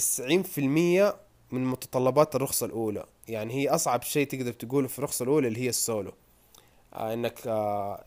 من 1.52 1.64
متطلبات 1.66 2.36
الرخصة 2.36 2.66
الأولى. 2.66 3.04
يعني 3.28 3.54
هي 3.54 3.68
أصعب 3.68 4.02
شيء 4.02 4.26
تقدر 4.26 4.52
تقوله 4.52 4.88
في 4.88 4.98
الرخصة 4.98 5.22
الأولى 5.22 5.48
اللي 5.48 5.60
هي 5.60 5.68
السولو. 5.68 6.12
آه 6.94 7.14
إنك 7.14 7.46
آه 7.46 8.04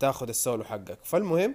تاخذ 0.00 0.28
السولو 0.28 0.64
حقك. 0.64 0.98
فالمهم 1.04 1.54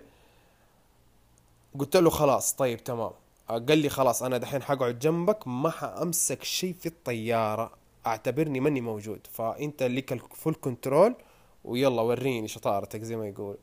قلت 1.79 1.97
له 1.97 2.09
خلاص 2.09 2.53
طيب 2.53 2.83
تمام. 2.83 3.11
آه 3.49 3.57
قال 3.59 3.77
لي 3.77 3.89
خلاص 3.89 4.23
أنا 4.23 4.37
دحين 4.37 4.61
حقعد 4.63 4.99
جنبك 4.99 5.47
ما 5.47 5.69
حأمسك 5.69 6.43
شيء 6.43 6.73
في 6.73 6.85
الطيارة. 6.85 7.71
أعتبرني 8.07 8.59
ماني 8.59 8.81
موجود. 8.81 9.27
فأنت 9.31 9.83
لك 9.83 10.13
الفول 10.13 10.55
كنترول 10.61 11.15
ويلا 11.63 12.01
وريني 12.01 12.47
شطارتك 12.47 13.01
زي 13.03 13.15
ما 13.15 13.27
يقول. 13.27 13.57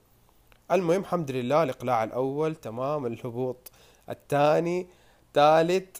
المهم 0.72 1.00
الحمد 1.00 1.30
لله 1.30 1.62
الإقلاع 1.62 2.04
الأول 2.04 2.54
تمام. 2.56 3.06
الهبوط 3.06 3.70
الثاني 4.08 4.86
ثالث 5.34 5.96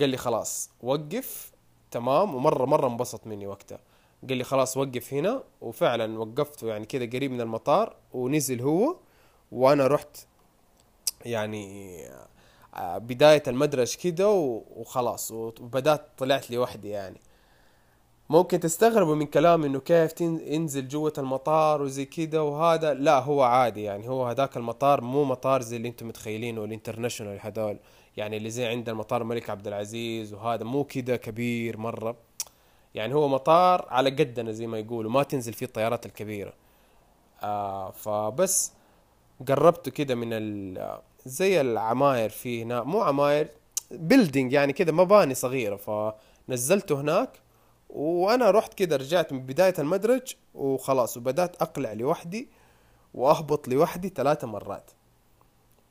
قال 0.00 0.08
لي 0.08 0.16
خلاص 0.16 0.70
وقف. 0.82 1.52
تمام. 1.90 2.34
ومرة 2.34 2.64
مرة 2.64 2.88
انبسط 2.88 3.26
مني 3.26 3.46
وقتها. 3.46 3.78
قال 4.28 4.36
لي 4.36 4.44
خلاص 4.44 4.76
وقف 4.76 5.14
هنا. 5.14 5.42
وفعلا 5.60 6.18
وقفته 6.18 6.66
يعني 6.68 6.86
كذا 6.86 7.06
قريب 7.06 7.30
من 7.32 7.40
المطار. 7.40 7.96
ونزل 8.12 8.60
هو. 8.60 8.96
وأنا 9.52 9.86
رحت 9.86 10.16
يعني 11.24 11.98
آه، 12.74 12.98
بداية 12.98 13.42
المدرج 13.46 13.94
كده 13.94 14.30
وخلاص. 14.76 15.32
وبدأت 15.32 16.06
طلعت 16.18 16.50
لوحدي 16.50 16.88
يعني. 16.88 17.20
ممكن 18.30 18.60
تستغربوا 18.60 19.14
من 19.14 19.26
كلامي 19.26 19.66
إنه 19.66 19.80
كيف 19.80 20.12
تنزل 20.12 20.88
جوة 20.88 21.12
المطار 21.18 21.82
وزي 21.82 22.04
كده 22.04 22.42
وهذا 22.42 22.94
لا 22.94 23.18
هو 23.18 23.42
عادي 23.42 23.82
يعني 23.82 24.08
هو 24.08 24.26
هذاك 24.26 24.56
المطار 24.56 25.00
مو 25.00 25.24
مطار 25.24 25.62
زي 25.62 25.76
اللي 25.76 25.88
أنتم 25.88 26.08
متخيلينه 26.08 26.64
الانترناشونال 26.64 27.38
هذول. 27.42 27.78
يعني 28.16 28.36
اللي 28.36 28.50
زي 28.50 28.66
عند 28.66 28.88
المطار 28.88 29.22
الملك 29.22 29.50
عبد 29.50 29.66
العزيز 29.66 30.34
وهذا 30.34 30.64
مو 30.64 30.84
كده 30.84 31.16
كبير 31.16 31.76
مرة. 31.76 32.16
يعني 32.94 33.14
هو 33.14 33.28
مطار 33.28 33.86
على 33.90 34.10
قدنا 34.10 34.52
زي 34.52 34.66
ما 34.66 34.78
يقولوا 34.78 35.10
ما 35.10 35.22
تنزل 35.22 35.52
فيه 35.52 35.66
الطيارات 35.66 36.06
الكبيرة. 36.06 36.52
آه 37.42 37.90
فبس 37.90 38.72
قربته 39.48 39.90
كده 39.90 40.14
من 40.14 40.28
ال 40.32 40.98
زي 41.26 41.60
العماير 41.60 42.30
فيه 42.30 42.62
هنا 42.62 42.82
مو 42.82 43.00
عماير 43.00 43.48
بيلدينج 43.90 44.52
يعني 44.52 44.72
كده 44.72 44.92
مباني 44.92 45.34
صغيرة. 45.34 45.76
فنزلته 45.76 47.00
هناك 47.00 47.30
وأنا 47.88 48.50
رحت 48.50 48.74
كده 48.74 48.96
رجعت 48.96 49.32
من 49.32 49.40
بداية 49.40 49.74
المدرج 49.78 50.34
وخلاص 50.54 51.16
وبدأت 51.16 51.62
أقلع 51.62 51.92
لوحدي 51.92 52.48
وأهبط 53.14 53.68
لوحدي 53.68 54.08
ثلاثة 54.08 54.46
مرات. 54.46 54.90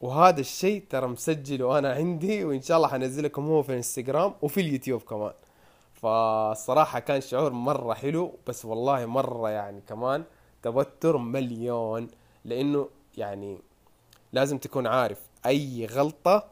وهذا 0.01 0.39
الشيء 0.39 0.83
ترى 0.89 1.07
مسجل 1.07 1.63
وأنا 1.63 1.93
عندي 1.93 2.45
وإن 2.45 2.61
شاء 2.61 2.77
الله 2.77 2.87
حنزلكم 2.87 3.45
هو 3.47 3.63
في 3.63 3.69
الإنستغرام 3.69 4.33
وفي 4.41 4.61
اليوتيوب 4.61 5.01
كمان. 5.01 5.33
فالصراحة 5.93 6.99
كان 6.99 7.21
شعور 7.21 7.51
مرة 7.51 7.93
حلو 7.93 8.33
بس 8.47 8.65
والله 8.65 9.05
مرة 9.05 9.49
يعني 9.49 9.81
كمان 9.81 10.23
توتر 10.63 11.17
مليون 11.17 12.07
لأنه 12.45 12.89
يعني 13.17 13.59
لازم 14.33 14.57
تكون 14.57 14.87
عارف 14.87 15.19
أي 15.45 15.85
غلطة 15.85 16.47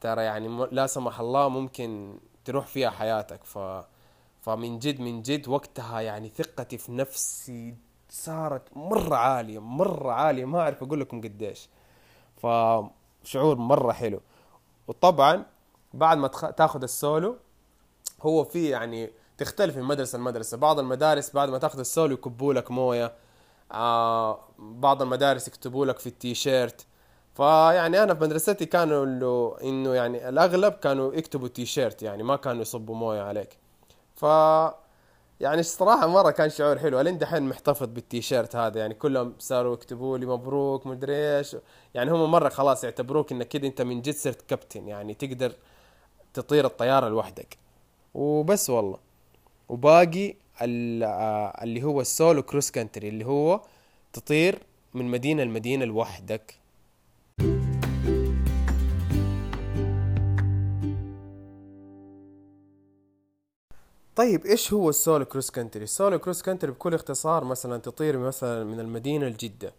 ترى 0.00 0.22
يعني 0.22 0.66
لا 0.72 0.86
سمح 0.86 1.20
الله 1.20 1.48
ممكن 1.48 2.18
تروح 2.44 2.66
فيها 2.66 2.90
حياتك. 2.90 3.44
ف 3.44 3.58
فمن 4.40 4.78
جد 4.78 5.00
من 5.00 5.22
جد 5.22 5.48
وقتها 5.48 6.00
يعني 6.00 6.28
ثقتي 6.28 6.78
في 6.78 6.92
نفسي 6.92 7.74
صارت 8.10 8.76
مرة 8.76 9.16
عالية 9.16 9.58
مرة 9.58 10.12
عالية. 10.12 10.44
ما 10.44 10.60
أعرف 10.60 10.82
أقول 10.82 11.00
لكم 11.00 11.20
قديش. 11.20 11.68
فشعور 12.36 13.56
مرة 13.56 13.92
حلو. 13.92 14.20
وطبعا 14.88 15.44
بعد 15.94 16.18
ما 16.18 16.28
تاخذ 16.28 16.82
السولو 16.82 17.36
هو 18.22 18.44
في 18.44 18.68
يعني 18.68 19.10
تختلف 19.38 19.76
من 19.76 19.82
مدرسة 19.82 20.18
لمدرسة. 20.18 20.56
بعض 20.56 20.78
المدارس 20.78 21.32
بعد 21.34 21.50
ما 21.50 21.58
تاخذ 21.58 21.78
السولو 21.78 22.14
يكبوا 22.14 22.54
لك 22.54 22.70
موية. 22.70 23.12
آه 23.72 24.40
بعض 24.58 25.02
المدارس 25.02 25.48
يكتبوا 25.48 25.86
لك 25.86 25.98
في 25.98 26.06
التيشيرت. 26.06 26.86
فيعني 27.34 28.02
أنا 28.02 28.14
في 28.14 28.24
مدرستي 28.24 28.66
كانوا 28.66 29.62
إنه 29.62 29.94
يعني 29.94 30.28
الأغلب 30.28 30.72
كانوا 30.72 31.14
يكتبوا 31.14 31.48
تيشيرت 31.48 32.02
يعني 32.02 32.22
ما 32.22 32.36
كانوا 32.36 32.62
يصبوا 32.62 32.94
موية 32.94 33.22
عليك. 33.22 33.58
ف 34.20 34.24
يعني 35.40 35.60
الصراحة 35.60 36.06
مرة 36.06 36.30
كان 36.30 36.50
شعور 36.50 36.78
حلو. 36.78 37.00
الين 37.00 37.18
دحين 37.18 37.42
محتفظ 37.42 37.86
بالتيشيرت 37.86 38.56
هذا. 38.56 38.80
يعني 38.80 38.94
كلهم 38.94 39.34
صاروا 39.38 39.74
يكتبوا 39.74 40.18
لي 40.18 40.26
مبروك 40.26 40.86
مدري 40.86 41.38
إيش. 41.38 41.56
يعني 41.94 42.10
هم 42.10 42.30
مرة 42.30 42.48
خلاص 42.48 42.84
يعتبروك 42.84 43.32
إنك 43.32 43.48
كده 43.48 43.68
أنت 43.68 43.82
من 43.82 44.02
جد 44.02 44.14
صرت 44.14 44.42
كابتن. 44.42 44.88
يعني 44.88 45.14
تقدر 45.14 45.52
تطير 46.34 46.66
الطيارة 46.66 47.08
لوحدك. 47.08 47.58
وبس 48.14 48.70
والله. 48.70 48.98
وباقي 49.68 50.34
آه، 50.62 51.64
اللي 51.64 51.82
هو 51.82 52.00
ال 52.00 52.08
solo 52.08 52.42
cross 52.42 52.70
country 52.70 53.08
اللي 53.08 53.26
هو 53.26 53.60
تطير 54.12 54.62
من 54.94 55.04
مدينة 55.04 55.42
لمدينة 55.44 55.84
لوحدك. 55.84 56.54
طيب 64.20 64.46
إيش 64.46 64.72
هو 64.72 64.90
ال 64.90 64.97
solo 64.97 65.24
cross 65.24 65.50
country 65.50 65.84
ال 65.84 65.91
solo 65.91 66.18
cross 66.18 66.42
country 66.42 66.72
بكل 66.72 66.94
اختصار 66.94 67.44
مثلا 67.44 67.78
تطير 67.78 68.18
مثلا 68.18 68.64
من 68.64 68.80
المدينة 68.80 69.26
لجدة 69.26 69.72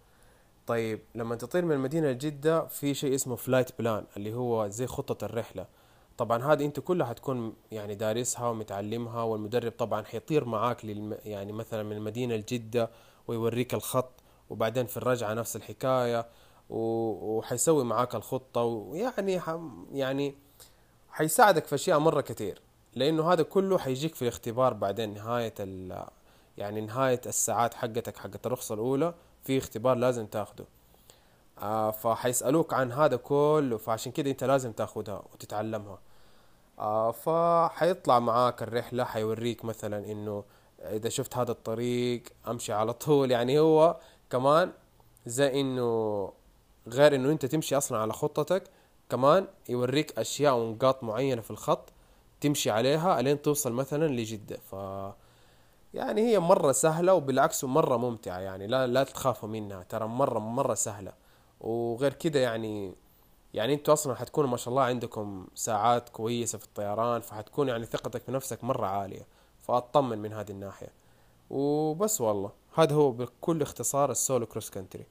طيب 0.67 0.99
لما 1.15 1.35
تطير 1.35 1.65
من 1.65 1.71
المدينة 1.71 2.11
لجدة 2.11 2.65
في 2.65 2.93
شيء 2.93 3.15
اسمه 3.15 3.35
flight 3.35 3.79
plan 3.79 4.05
اللي 4.17 4.33
هو 4.33 4.67
زي 4.67 4.87
خطة 4.87 5.25
الرحلة. 5.25 5.65
طبعا 6.17 6.53
هذه 6.53 6.65
أنت 6.65 6.79
كلها 6.79 7.07
حتكون 7.07 7.53
يعني 7.71 7.95
دارسها 7.95 8.47
ومتعلمها 8.47 9.23
والمدرب 9.23 9.71
طبعا 9.71 10.03
حيطير 10.03 10.45
معاك 10.45 10.85
للم 10.85 11.17
يعني 11.25 11.51
مثلا 11.51 11.83
من 11.83 11.95
المدينة 11.95 12.35
لجدة 12.35 12.89
ويوريك 13.27 13.73
الخط 13.73 14.11
وبعدين 14.49 14.85
في 14.85 14.97
الرجعة 14.97 15.33
نفس 15.33 15.55
الحكاية 15.55 16.27
وحيسوي 16.69 17.83
معاك 17.83 18.15
الخطة 18.15 18.61
ويعني 18.61 19.41
يعني 19.91 20.35
حيساعدك 21.09 21.65
في 21.65 21.75
أشياء 21.75 21.99
مرة 21.99 22.21
كتير. 22.21 22.61
لأنه 22.95 23.33
هذا 23.33 23.43
كله 23.43 23.77
حيجيك 23.77 24.15
في 24.15 24.21
الاختبار 24.21 24.73
بعدين 24.73 25.13
نهاية 25.13 25.53
ال 25.59 26.05
يعني 26.57 26.81
نهاية 26.81 27.21
الساعات 27.25 27.73
حقتك 27.73 28.17
حقت 28.17 28.45
الرخصة 28.45 28.75
الأولى 28.75 29.13
في 29.43 29.57
اختبار 29.57 29.97
لازم 29.97 30.25
تاخده. 30.25 30.65
آه 31.59 31.91
فحيسألوك 31.91 32.73
عن 32.73 32.91
هذا 32.91 33.15
كله 33.15 33.77
فعشان 33.77 34.11
كده 34.11 34.31
أنت 34.31 34.43
لازم 34.43 34.71
تاخدها 34.71 35.23
وتتعلمها. 35.33 35.99
آه 36.79 37.11
فحيطلع 37.11 38.19
معاك 38.19 38.63
الرحلة 38.63 39.03
حيوريك 39.03 39.65
مثلا 39.65 40.11
إنه 40.11 40.43
إذا 40.79 41.09
شفت 41.09 41.37
هذا 41.37 41.51
الطريق 41.51 42.23
أمشي 42.47 42.73
على 42.73 42.93
طول. 43.05 43.31
يعني 43.31 43.59
هو 43.59 43.97
كمان 44.29 44.71
زي 45.25 45.61
إنه 45.61 46.31
غير 46.87 47.15
إنه 47.15 47.31
أنت 47.31 47.45
تمشي 47.45 47.77
أصلا 47.77 47.97
على 47.97 48.13
خطتك 48.13 48.63
كمان 49.09 49.47
يوريك 49.69 50.19
أشياء 50.19 50.55
ونقاط 50.57 51.03
معينة 51.03 51.41
في 51.41 51.51
الخط 51.51 51.89
تمشي 52.41 52.71
عليها 52.71 53.19
الين 53.19 53.41
توصل 53.41 53.73
مثلا 53.73 54.07
لجدة. 54.07 54.57
ف 54.57 54.75
يعني 55.93 56.21
هي 56.21 56.39
مرة 56.39 56.71
سهلة 56.71 57.13
وبالعكس 57.13 57.63
مرة 57.63 57.97
ممتعة. 57.97 58.39
يعني 58.39 58.67
لا 58.67 58.87
لا 58.87 59.03
تخافوا 59.03 59.49
منها. 59.49 59.83
ترى 59.83 60.07
مرة 60.07 60.39
مرة 60.39 60.73
سهلة. 60.73 61.13
وغير 61.61 62.13
كده 62.13 62.39
يعني 62.39 62.95
يعني 63.53 63.73
أنتوا 63.73 63.93
أصلا 63.93 64.15
حتكونوا 64.15 64.49
ما 64.49 64.57
شاء 64.57 64.69
الله 64.69 64.83
عندكم 64.83 65.47
ساعات 65.55 66.09
كويسة 66.09 66.57
في 66.57 66.65
الطيران 66.65 67.21
فحتكون 67.21 67.67
يعني 67.67 67.85
ثقتك 67.85 68.21
بنفسك 68.27 68.63
مرة 68.63 68.85
عالية. 68.85 69.27
فأطمن 69.61 70.17
من 70.17 70.33
هذه 70.33 70.51
الناحية. 70.51 70.93
وبس 71.49 72.21
والله. 72.21 72.51
هذا 72.75 72.95
هو 72.95 73.11
بكل 73.11 73.61
اختصار 73.61 74.11
السولو 74.11 74.45
كروس 74.45 74.69
كنتري 74.69 75.05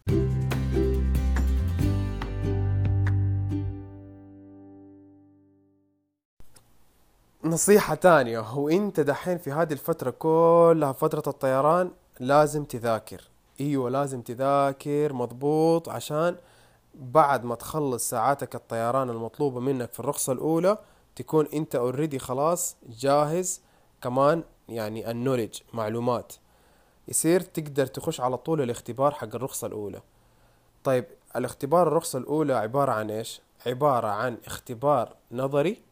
نصيحة 7.44 7.94
تانية 7.94 8.56
وانت 8.56 9.00
دحين 9.00 9.38
في 9.38 9.52
هذه 9.52 9.72
الفترة 9.72 10.10
كلها 10.10 10.92
فترة 10.92 11.22
الطيران 11.26 11.90
لازم 12.18 12.64
تذاكر. 12.64 13.28
أيوه 13.60 13.90
لازم 13.90 14.22
تذاكر 14.22 15.12
مضبوط 15.12 15.88
عشان 15.88 16.36
بعد 16.94 17.44
ما 17.44 17.54
تخلص 17.54 18.10
ساعاتك 18.10 18.54
الطيران 18.54 19.10
المطلوبة 19.10 19.60
منك 19.60 19.92
في 19.92 20.00
الرخصة 20.00 20.32
الأولى 20.32 20.78
تكون 21.16 21.46
أنت 21.54 21.74
اوريدي 21.74 22.18
خلاص 22.18 22.76
جاهز 22.88 23.60
كمان 24.02 24.42
يعني 24.68 25.10
النولج 25.10 25.58
معلومات. 25.72 26.32
يصير 27.08 27.40
تقدر 27.40 27.86
تخش 27.86 28.20
على 28.20 28.36
طول 28.36 28.62
الاختبار 28.62 29.14
حق 29.14 29.34
الرخصة 29.34 29.66
الأولى. 29.66 30.00
طيب 30.84 31.04
الاختبار 31.36 31.88
الرخصة 31.88 32.18
الأولى 32.18 32.52
عبارة 32.54 32.92
عن 32.92 33.10
إيش؟ 33.10 33.40
عبارة 33.66 34.08
عن 34.08 34.38
اختبار 34.46 35.14
نظري 35.32 35.89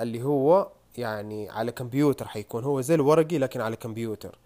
اللي 0.00 0.22
هو 0.22 0.68
يعني 0.98 1.50
على 1.50 1.72
كمبيوتر 1.72 2.28
حيكون 2.28 2.64
هو 2.64 2.80
زي 2.80 2.94
الورقي 2.94 3.38
لكن 3.38 3.60
على 3.60 3.76
كمبيوتر. 3.76 4.38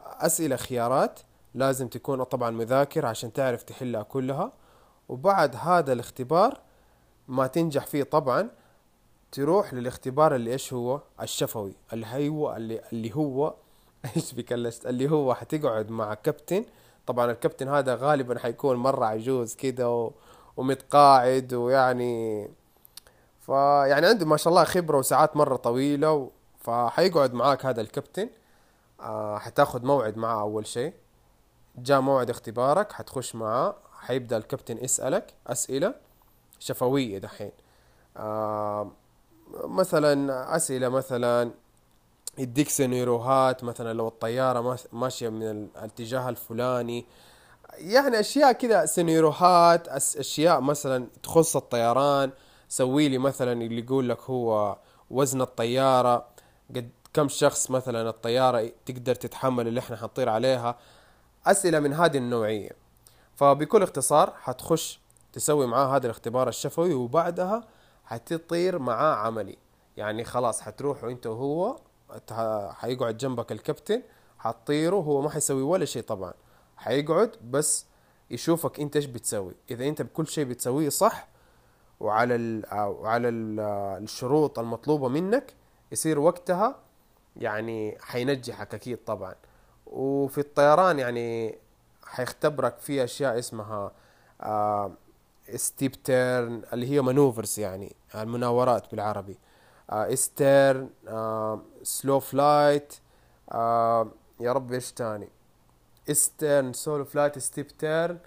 أسئلة 0.00 0.56
خيارات 0.56 1.20
لازم 1.54 1.88
تكون 1.88 2.22
طبعا 2.22 2.50
مذاكر 2.50 3.06
عشان 3.06 3.32
تعرف 3.32 3.62
تحلها 3.62 4.02
كلها. 4.02 4.52
وبعد 5.08 5.56
هذا 5.56 5.92
الاختبار 5.92 6.60
ما 7.28 7.46
تنجح 7.46 7.86
فيه 7.86 8.02
طبعا 8.02 8.50
تروح 9.32 9.74
للاختبار 9.74 10.34
اللي 10.34 10.52
إيش 10.52 10.72
هو؟ 10.72 11.00
الشفوي. 11.22 11.72
اللي 11.92 12.30
هو 12.30 12.56
اللي, 12.56 12.80
اللي 12.92 13.14
هو 13.16 13.54
إيش 14.16 14.34
بكلشت؟ 14.34 14.86
اللي 14.86 15.10
هو 15.10 15.34
حتقعد 15.34 15.90
مع 15.90 16.14
كابتن. 16.14 16.64
طبعا 17.06 17.30
الكابتن 17.30 17.68
هذا 17.68 17.94
غالبا 17.94 18.38
حيكون 18.38 18.76
مرة 18.76 19.04
عجوز 19.04 19.54
كده 19.54 20.10
ومتقاعد 20.56 21.54
ويعني 21.54 22.48
فيعني 23.50 24.06
عنده 24.06 24.26
ما 24.26 24.36
شاء 24.36 24.50
الله 24.50 24.64
خبرة 24.64 24.98
وساعات 24.98 25.36
مرة 25.36 25.56
طويلة 25.56 26.12
و... 26.12 26.30
فحيقعد 26.60 27.34
معاك 27.34 27.66
هذا 27.66 27.80
الكابتن. 27.80 28.28
آه 29.00 29.38
حتاخد 29.38 29.84
موعد 29.84 30.16
معاه 30.16 30.40
أول 30.40 30.66
شيء. 30.66 30.92
جاء 31.76 32.00
موعد 32.00 32.30
اختبارك 32.30 32.92
حتخش 32.92 33.34
معاه 33.34 33.76
حيبدأ 34.00 34.36
الكابتن 34.36 34.84
يسألك 34.84 35.34
أسئلة 35.46 35.94
شفوية 36.58 37.18
دحين. 37.18 37.50
آه 38.16 38.90
مثلا 39.64 40.56
أسئلة 40.56 40.88
مثلا 40.88 41.50
يديك 42.38 42.68
سيناريوهات 42.68 43.64
مثلا 43.64 43.92
لو 43.92 44.08
الطيارة 44.08 44.78
ماشية 44.92 45.28
من 45.28 45.42
الاتجاه 45.42 46.28
الفلاني. 46.28 47.06
يعني 47.78 48.20
أشياء 48.20 48.52
كذا 48.52 48.86
سيناريوهات 48.86 49.88
أشياء 49.88 50.60
مثلا 50.60 51.06
تخص 51.22 51.56
الطيران. 51.56 52.30
سوي 52.70 53.08
لي 53.08 53.18
مثلا 53.18 53.52
اللي 53.52 53.80
يقول 53.80 54.08
لك 54.08 54.20
هو 54.20 54.78
وزن 55.10 55.40
الطيارة 55.40 56.26
قد 56.76 56.90
كم 57.14 57.28
شخص 57.28 57.70
مثلا 57.70 58.08
الطيارة 58.08 58.72
تقدر 58.86 59.14
تتحمل 59.14 59.68
اللي 59.68 59.80
إحنا 59.80 59.96
حنطير 59.96 60.28
عليها؟ 60.28 60.78
أسئلة 61.46 61.80
من 61.80 61.92
هذه 61.92 62.16
النوعية. 62.16 62.70
فبكل 63.34 63.82
اختصار 63.82 64.34
حتخش 64.36 65.00
تسوي 65.32 65.66
معاه 65.66 65.96
هذا 65.96 66.06
الاختبار 66.06 66.48
الشفوي 66.48 66.94
وبعدها 66.94 67.68
حتطير 68.04 68.78
معاه 68.78 69.14
عملي. 69.14 69.56
يعني 69.96 70.24
خلاص 70.24 70.60
حتروحوا 70.60 71.10
أنت 71.10 71.26
وهو 71.26 71.76
حيقعد 72.72 73.16
جنبك 73.16 73.52
الكابتن 73.52 74.02
حتطيروا 74.38 75.04
هو 75.04 75.20
ما 75.20 75.30
حيسوي 75.30 75.62
ولا 75.62 75.84
شيء 75.84 76.02
طبعا. 76.02 76.32
حيقعد 76.76 77.36
بس 77.50 77.86
يشوفك 78.30 78.80
أنت 78.80 78.96
إيش 78.96 79.04
بتسوي. 79.04 79.54
إذا 79.70 79.88
أنت 79.88 80.02
بكل 80.02 80.26
شيء 80.26 80.44
بتسويه 80.44 80.88
صح 80.88 81.29
وعلى 82.00 82.34
ال 82.34 82.64
وعلى 82.72 83.28
ال 83.28 83.60
الشروط 84.02 84.58
المطلوبة 84.58 85.08
منك 85.08 85.54
يصير 85.92 86.18
وقتها 86.18 86.78
يعني 87.36 87.98
حينجحك 88.00 88.74
أكيد 88.74 88.98
طبعا. 89.04 89.34
وفي 89.86 90.38
الطيران 90.38 90.98
يعني 90.98 91.58
حيختبرك 92.04 92.78
في 92.78 93.04
أشياء 93.04 93.38
اسمها 93.38 93.92
steep 95.54 95.92
turn 95.92 96.62
اللي 96.72 96.90
هي 96.90 97.00
maneuvers 97.00 97.58
يعني 97.60 97.96
المناورات 98.14 98.90
بالعربي. 98.90 99.38
S 99.90 100.10
turn 100.10 100.88
slow 101.82 102.20
flight 102.20 102.94
يا 104.40 104.52
رب 104.52 104.72
إيش 104.72 104.92
تاني؟ 104.92 105.28
S 106.10 106.22
turn 106.22 106.72
slow 106.72 107.04
flight 107.04 107.38
steep 107.38 107.68
turn 107.68 108.18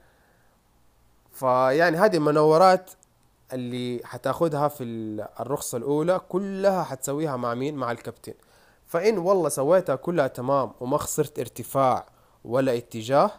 فيعني 1.31 1.97
هذه 1.97 2.15
المناورات 2.15 2.91
اللي 3.53 4.01
حتاخدها 4.05 4.67
في 4.67 4.83
الرخصة 5.39 5.77
الأولى 5.77 6.21
كلها 6.29 6.83
حتسويها 6.83 7.37
مع 7.37 7.53
مين؟ 7.53 7.75
مع 7.75 7.91
الكابتن. 7.91 8.33
فإن 8.85 9.17
والله 9.17 9.49
سويتها 9.49 9.95
كلها 9.95 10.27
تمام 10.27 10.71
وما 10.79 10.97
خسرت 10.97 11.39
ارتفاع 11.39 12.05
ولا 12.45 12.77
اتجاه 12.77 13.31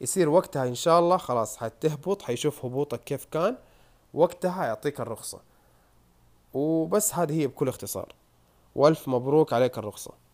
يصير 0.00 0.28
وقتها 0.28 0.68
إن 0.68 0.74
شاء 0.74 0.98
الله 0.98 1.16
خلاص 1.16 1.56
حتهبط 1.56 2.22
حيشوف 2.22 2.64
هبوطك 2.64 3.04
كيف 3.04 3.24
كان 3.24 3.56
وقتها 4.14 4.66
يعطيك 4.66 5.00
الرخصة. 5.00 5.40
وبس 6.54 7.14
هذه 7.14 7.40
هي 7.40 7.46
بكل 7.46 7.68
اختصار. 7.68 8.14
وألف 8.74 9.08
مبروك 9.08 9.52
عليك 9.52 9.78
الرخصة. 9.78 10.25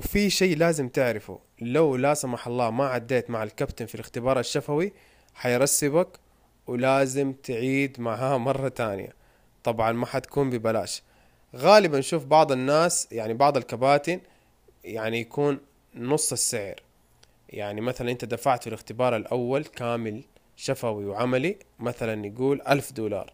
وفي 0.00 0.30
شيء 0.30 0.56
لازم 0.56 0.88
تعرفه. 0.88 1.38
لو 1.60 1.96
لا 1.96 2.14
سمح 2.14 2.46
الله 2.46 2.70
ما 2.70 2.86
عديت 2.86 3.30
مع 3.30 3.42
الكابتن 3.42 3.86
في 3.86 3.94
الاختبار 3.94 4.40
الشفوي 4.40 4.92
حيرسبك 5.34 6.08
ولازم 6.66 7.32
تعيد 7.32 8.00
معاه 8.00 8.38
مرة 8.48 8.68
تانية. 8.68 9.12
طبعا 9.64 9.92
ما 9.92 10.06
حتكون 10.06 10.50
ببلاش. 10.50 11.02
غالبا 11.56 11.98
نشوف 11.98 12.24
بعض 12.24 12.52
الناس 12.52 13.08
يعني 13.12 13.34
بعض 13.34 13.56
الكباتن 13.56 14.20
يعني 14.84 15.20
يكون 15.20 15.60
نص 15.94 16.32
السعر. 16.32 16.82
يعني 17.48 17.80
مثلا 17.80 18.10
أنت 18.10 18.24
دفعت 18.24 18.62
في 18.62 18.66
الاختبار 18.66 19.16
الأول 19.16 19.64
كامل 19.64 20.22
شفوي 20.56 21.06
وعملي 21.06 21.56
مثلا 21.78 22.26
يقول 22.26 22.62
ألف 22.68 22.92
دولار. 22.92 23.32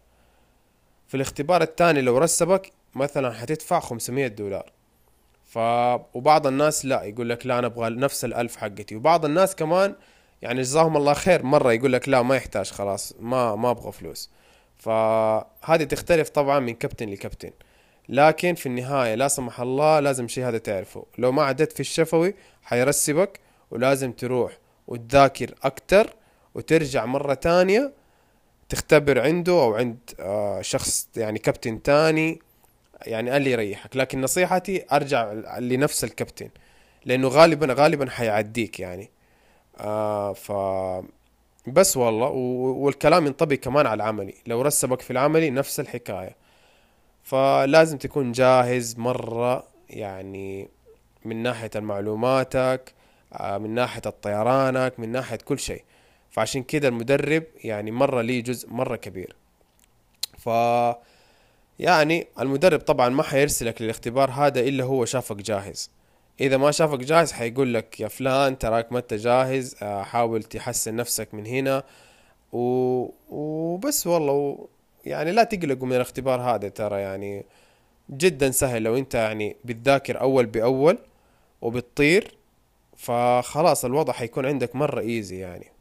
في 1.07 1.15
الاختبار 1.15 1.61
الثاني 1.61 2.01
لو 2.01 2.17
رسبك 2.17 2.71
مثلا 2.95 3.33
حتدفع 3.33 3.79
خمسمية 3.79 4.27
دولار. 4.27 4.76
وبعض 6.13 6.47
الناس 6.47 6.85
لا 6.85 7.03
يقول 7.03 7.29
لك 7.29 7.45
لا 7.45 7.59
أنا 7.59 7.67
أبغى 7.67 7.89
نفس 7.89 8.25
الألف 8.25 8.55
حقتي. 8.55 8.95
وبعض 8.95 9.25
الناس 9.25 9.55
كمان 9.55 9.95
يعني 10.41 10.61
جزاهم 10.61 10.97
الله 10.97 11.13
خير 11.13 11.43
مرة 11.43 11.73
يقول 11.73 11.93
لك 11.93 12.09
لا 12.09 12.21
ما 12.21 12.35
يحتاج 12.35 12.71
خلاص 12.71 13.13
ما 13.19 13.55
ما 13.55 13.71
أبغى 13.71 13.91
فلوس. 13.91 14.29
فهذه 14.77 15.83
تختلف 15.83 16.29
طبعا 16.29 16.59
من 16.59 16.73
كابتن 16.73 17.09
لكابتن. 17.09 17.51
لكن 18.09 18.55
في 18.55 18.65
النهاية 18.65 19.15
لا 19.15 19.27
سمح 19.27 19.61
الله 19.61 19.99
لازم 19.99 20.27
شيء 20.27 20.47
هذا 20.47 20.57
تعرفه. 20.57 21.05
لو 21.17 21.31
ما 21.31 21.43
عدت 21.43 21.73
في 21.73 21.79
الشفوي 21.79 22.35
حيرسبك 22.63 23.39
ولازم 23.71 24.11
تروح 24.11 24.57
وتذاكر 24.87 25.55
أكتر 25.63 26.13
وترجع 26.55 27.05
مرة 27.05 27.33
تانية 27.33 27.93
تختبر 28.69 29.19
عنده 29.21 29.53
أو 29.53 29.75
عند 29.75 29.97
آه، 30.19 30.61
شخص 30.61 31.07
يعني 31.17 31.39
كابتن 31.39 31.81
تاني 31.81 32.39
يعني 33.05 33.37
اللي 33.37 33.51
يريحك 33.51 33.97
لكن 33.97 34.21
نصيحتي 34.21 34.85
أرجع 34.91 35.33
لنفس 35.59 36.03
الكابتن 36.03 36.49
لأنه 37.05 37.27
غالبا 37.27 37.73
غالبا 37.73 38.09
حيعديك 38.09 38.79
يعني. 38.79 39.09
آه 39.79 40.33
ف 40.33 40.51
بس 41.67 41.97
والله 41.97 42.27
والكلام 42.29 43.25
ينطبق 43.25 43.55
كمان 43.55 43.85
على 43.87 44.03
العملي 44.03 44.33
لو 44.47 44.61
رسبك 44.61 45.01
في 45.01 45.11
العملي 45.11 45.49
نفس 45.49 45.79
الحكاية. 45.79 46.35
فلازم 47.23 47.97
تكون 47.97 48.31
جاهز 48.31 48.95
مرة 48.97 49.63
يعني 49.89 50.67
من 51.25 51.43
ناحية 51.43 51.69
المعلوماتك 51.75 52.93
آه، 53.33 53.57
من 53.57 53.69
ناحية 53.69 54.01
الطيرانك 54.05 54.99
من 54.99 55.11
ناحية 55.11 55.37
كل 55.37 55.59
شيء. 55.59 55.83
فعشان 56.31 56.63
كده 56.63 56.87
المدرب 56.87 57.43
يعني 57.63 57.91
مرة 57.91 58.21
ليه 58.21 58.43
جزء 58.43 58.69
مرة 58.69 58.95
كبير. 58.95 59.35
ف 60.37 60.49
يعني 61.79 62.27
المدرب 62.39 62.79
طبعا 62.79 63.09
ما 63.09 63.23
حيرسلك 63.23 63.81
للاختبار 63.81 64.31
هذا 64.31 64.59
إلا 64.59 64.83
هو 64.83 65.05
شافك 65.05 65.35
جاهز. 65.35 65.91
إذا 66.41 66.57
ما 66.57 66.71
شافك 66.71 66.99
جاهز 66.99 67.31
حيقول 67.31 67.73
لك 67.73 67.99
يا 67.99 68.07
فلان 68.07 68.57
تراك 68.57 68.91
ما 68.91 68.99
أنت 68.99 69.13
جاهز 69.13 69.75
آه، 69.81 70.03
حاول 70.03 70.43
تحسن 70.43 70.95
نفسك 70.95 71.33
من 71.33 71.45
هنا. 71.45 71.83
و... 72.53 72.59
وبس 73.29 74.07
والله. 74.07 74.67
يعني 75.05 75.31
لا 75.31 75.43
تقلقوا 75.43 75.87
من 75.87 75.95
الاختبار 75.95 76.41
هذا 76.41 76.69
ترى 76.69 77.01
يعني 77.01 77.45
جدا 78.11 78.51
سهل. 78.51 78.83
لو 78.83 78.97
أنت 78.97 79.15
يعني 79.15 79.55
بتذاكر 79.65 80.21
أول 80.21 80.45
بأول 80.45 80.97
وبتطير 81.61 82.37
فخلاص 82.97 83.85
الوضع 83.85 84.13
حيكون 84.13 84.45
عندك 84.45 84.75
مرة 84.75 84.99
ايزي 84.99 85.39
يعني. 85.39 85.71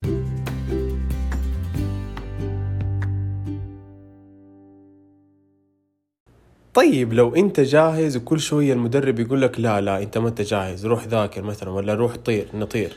طيب 6.77 7.13
لو 7.13 7.35
انت 7.35 7.61
جاهز 7.61 8.17
وكل 8.17 8.41
شوية 8.41 8.73
المدرب 8.73 9.21
يقول 9.21 9.43
لك 9.43 9.61
لا 9.61 9.81
لا 9.81 10.03
انت 10.03 10.19
ما 10.19 10.29
انت 10.29 10.43
جاهز 10.43 10.87
روح 10.87 11.05
ذاكر 11.07 11.43
مثلا 11.43 11.71
ولا 11.71 11.95
روح 11.95 12.17
طير 12.17 12.49
نطير. 12.55 12.97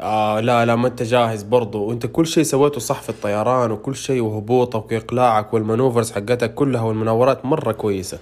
آه 0.00 0.40
لا 0.40 0.64
لا 0.66 0.76
ما 0.76 0.88
انت 0.88 1.02
جاهز 1.02 1.42
برضو. 1.42 1.82
وانت 1.82 2.06
كل 2.06 2.26
شيء 2.26 2.42
سويته 2.42 2.80
صح 2.80 3.02
في 3.02 3.08
الطيران 3.08 3.70
وكل 3.70 3.96
شيء 3.96 4.20
وهبوطك 4.20 4.92
وإقلاعك 4.92 5.54
والمانوفرز 5.54 6.12
حقتك 6.12 6.54
كلها 6.54 6.82
والمناورات 6.82 7.44
مرة 7.44 7.72
كويسة. 7.72 8.18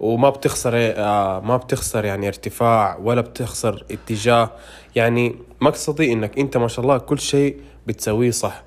وما 0.00 0.30
بتخسر 0.30 0.72
آه 0.74 1.40
ما 1.40 1.56
بتخسر 1.56 2.04
يعني 2.04 2.28
ارتفاع 2.28 2.98
ولا 3.02 3.20
بتخسر 3.20 3.84
اتجاه. 3.90 4.50
يعني 4.96 5.36
مقصدي 5.60 6.12
انك 6.12 6.38
انت 6.38 6.56
ما 6.56 6.68
شاء 6.68 6.82
الله 6.82 6.98
كل 6.98 7.18
شيء 7.18 7.60
بتسويه 7.86 8.30
صح. 8.30 8.62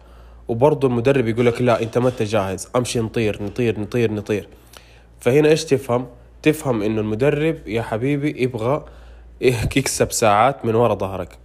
وبرضه 0.48 0.88
المدرب 0.88 1.28
يقول 1.28 1.46
لك 1.46 1.62
لا 1.62 1.82
انت 1.84 1.98
ما 1.98 2.10
انت 2.10 2.24
جاهز. 2.24 2.68
امشي 2.76 3.00
نطير 3.00 3.44
نطير 3.44 3.80
نطير 3.80 4.12
نطير. 4.12 4.48
فهنا 5.24 5.50
إيش 5.50 5.66
تفهم؟ 5.66 6.08
تفهم 6.42 6.82
إنه 6.82 7.02
المدرب 7.02 7.68
يا 7.68 7.82
حبيبي 7.82 8.44
يبغى 8.44 8.86
يكسب 9.78 10.12
ساعات 10.12 10.66
من 10.66 10.76
ورا 10.76 10.94
ظهرك. 10.94 11.38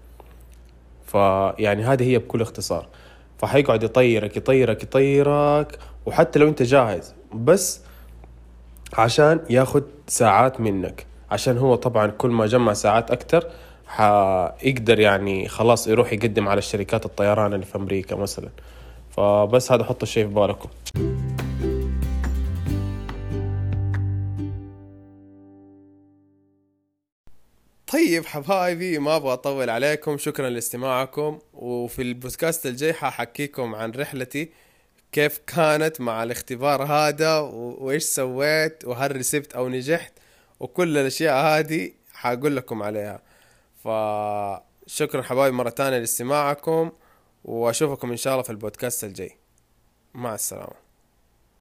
فيعني 1.07 1.85
هذه 1.85 2.11
هي 2.11 2.19
بكل 2.19 2.43
اختصار. 2.43 2.87
فحيقعد 3.39 3.83
يطيرك 3.83 4.37
يطيرك 4.37 4.83
يطيرك 4.83 5.79
وحتى 6.07 6.39
لو 6.39 6.49
أنت 6.49 6.63
جاهز 6.63 7.15
بس 7.35 7.81
عشان 8.93 9.41
ياخد 9.51 9.85
ساعات 10.07 10.61
منك. 10.61 11.07
عشان 11.31 11.59
هو 11.59 11.75
طبعا 11.75 12.07
كل 12.07 12.31
ما 12.31 12.47
جمع 12.47 12.73
ساعات 12.73 13.11
أكتر 13.11 13.47
حيقدر 13.87 15.01
يعني 15.01 15.49
خلاص 15.49 15.89
يروح 15.89 16.13
يقدم 16.13 16.49
على 16.49 16.59
الشركات 16.59 17.05
الطيران 17.05 17.55
اللي 17.55 17.67
في 17.67 17.77
أمريكا 17.77 18.17
مثلا. 18.17 18.49
فبس 19.17 19.73
هذا 19.73 19.85
حطوا 19.85 20.03
الشيء 20.03 20.29
في 20.29 20.35
بالكم. 20.35 20.69
طيب 27.93 28.27
حبايبي 28.27 28.99
ما 28.99 29.17
أبغى 29.17 29.33
أطول 29.33 29.71
عليكم 29.71 30.19
شكرا 30.19 30.51
لاستماعكم. 30.51 31.39
وفي 31.53 32.03
البودكاست 32.03 32.67
الجاي 32.67 32.93
حأحكيكم 32.93 33.75
عن 33.75 33.91
رحلتي 33.91 34.51
كيف 35.13 35.39
كانت 35.47 36.01
مع 36.01 36.23
الاختبار 36.23 36.83
هذا 36.83 37.39
وإيش 37.39 38.03
سويت 38.05 38.85
وهل 38.85 39.17
رسبت 39.17 39.53
أو 39.53 39.69
نجحت 39.69 40.13
وكل 40.61 40.99
الأشياء 40.99 41.35
هذه 41.35 41.93
حأقول 42.13 42.57
لكم 42.57 42.83
عليها. 42.83 43.23
فشكرا 43.85 45.23
حبايبي 45.23 45.57
مرة 45.57 45.71
تانية 45.71 45.99
لاستماعكم 45.99 46.93
وأشوفكم 47.45 48.11
إن 48.11 48.17
شاء 48.17 48.33
الله 48.33 48.43
في 48.43 48.51
البودكاست 48.51 49.05
الجاي. 49.05 49.37
مع 50.15 50.35
السلامة. 50.35 50.88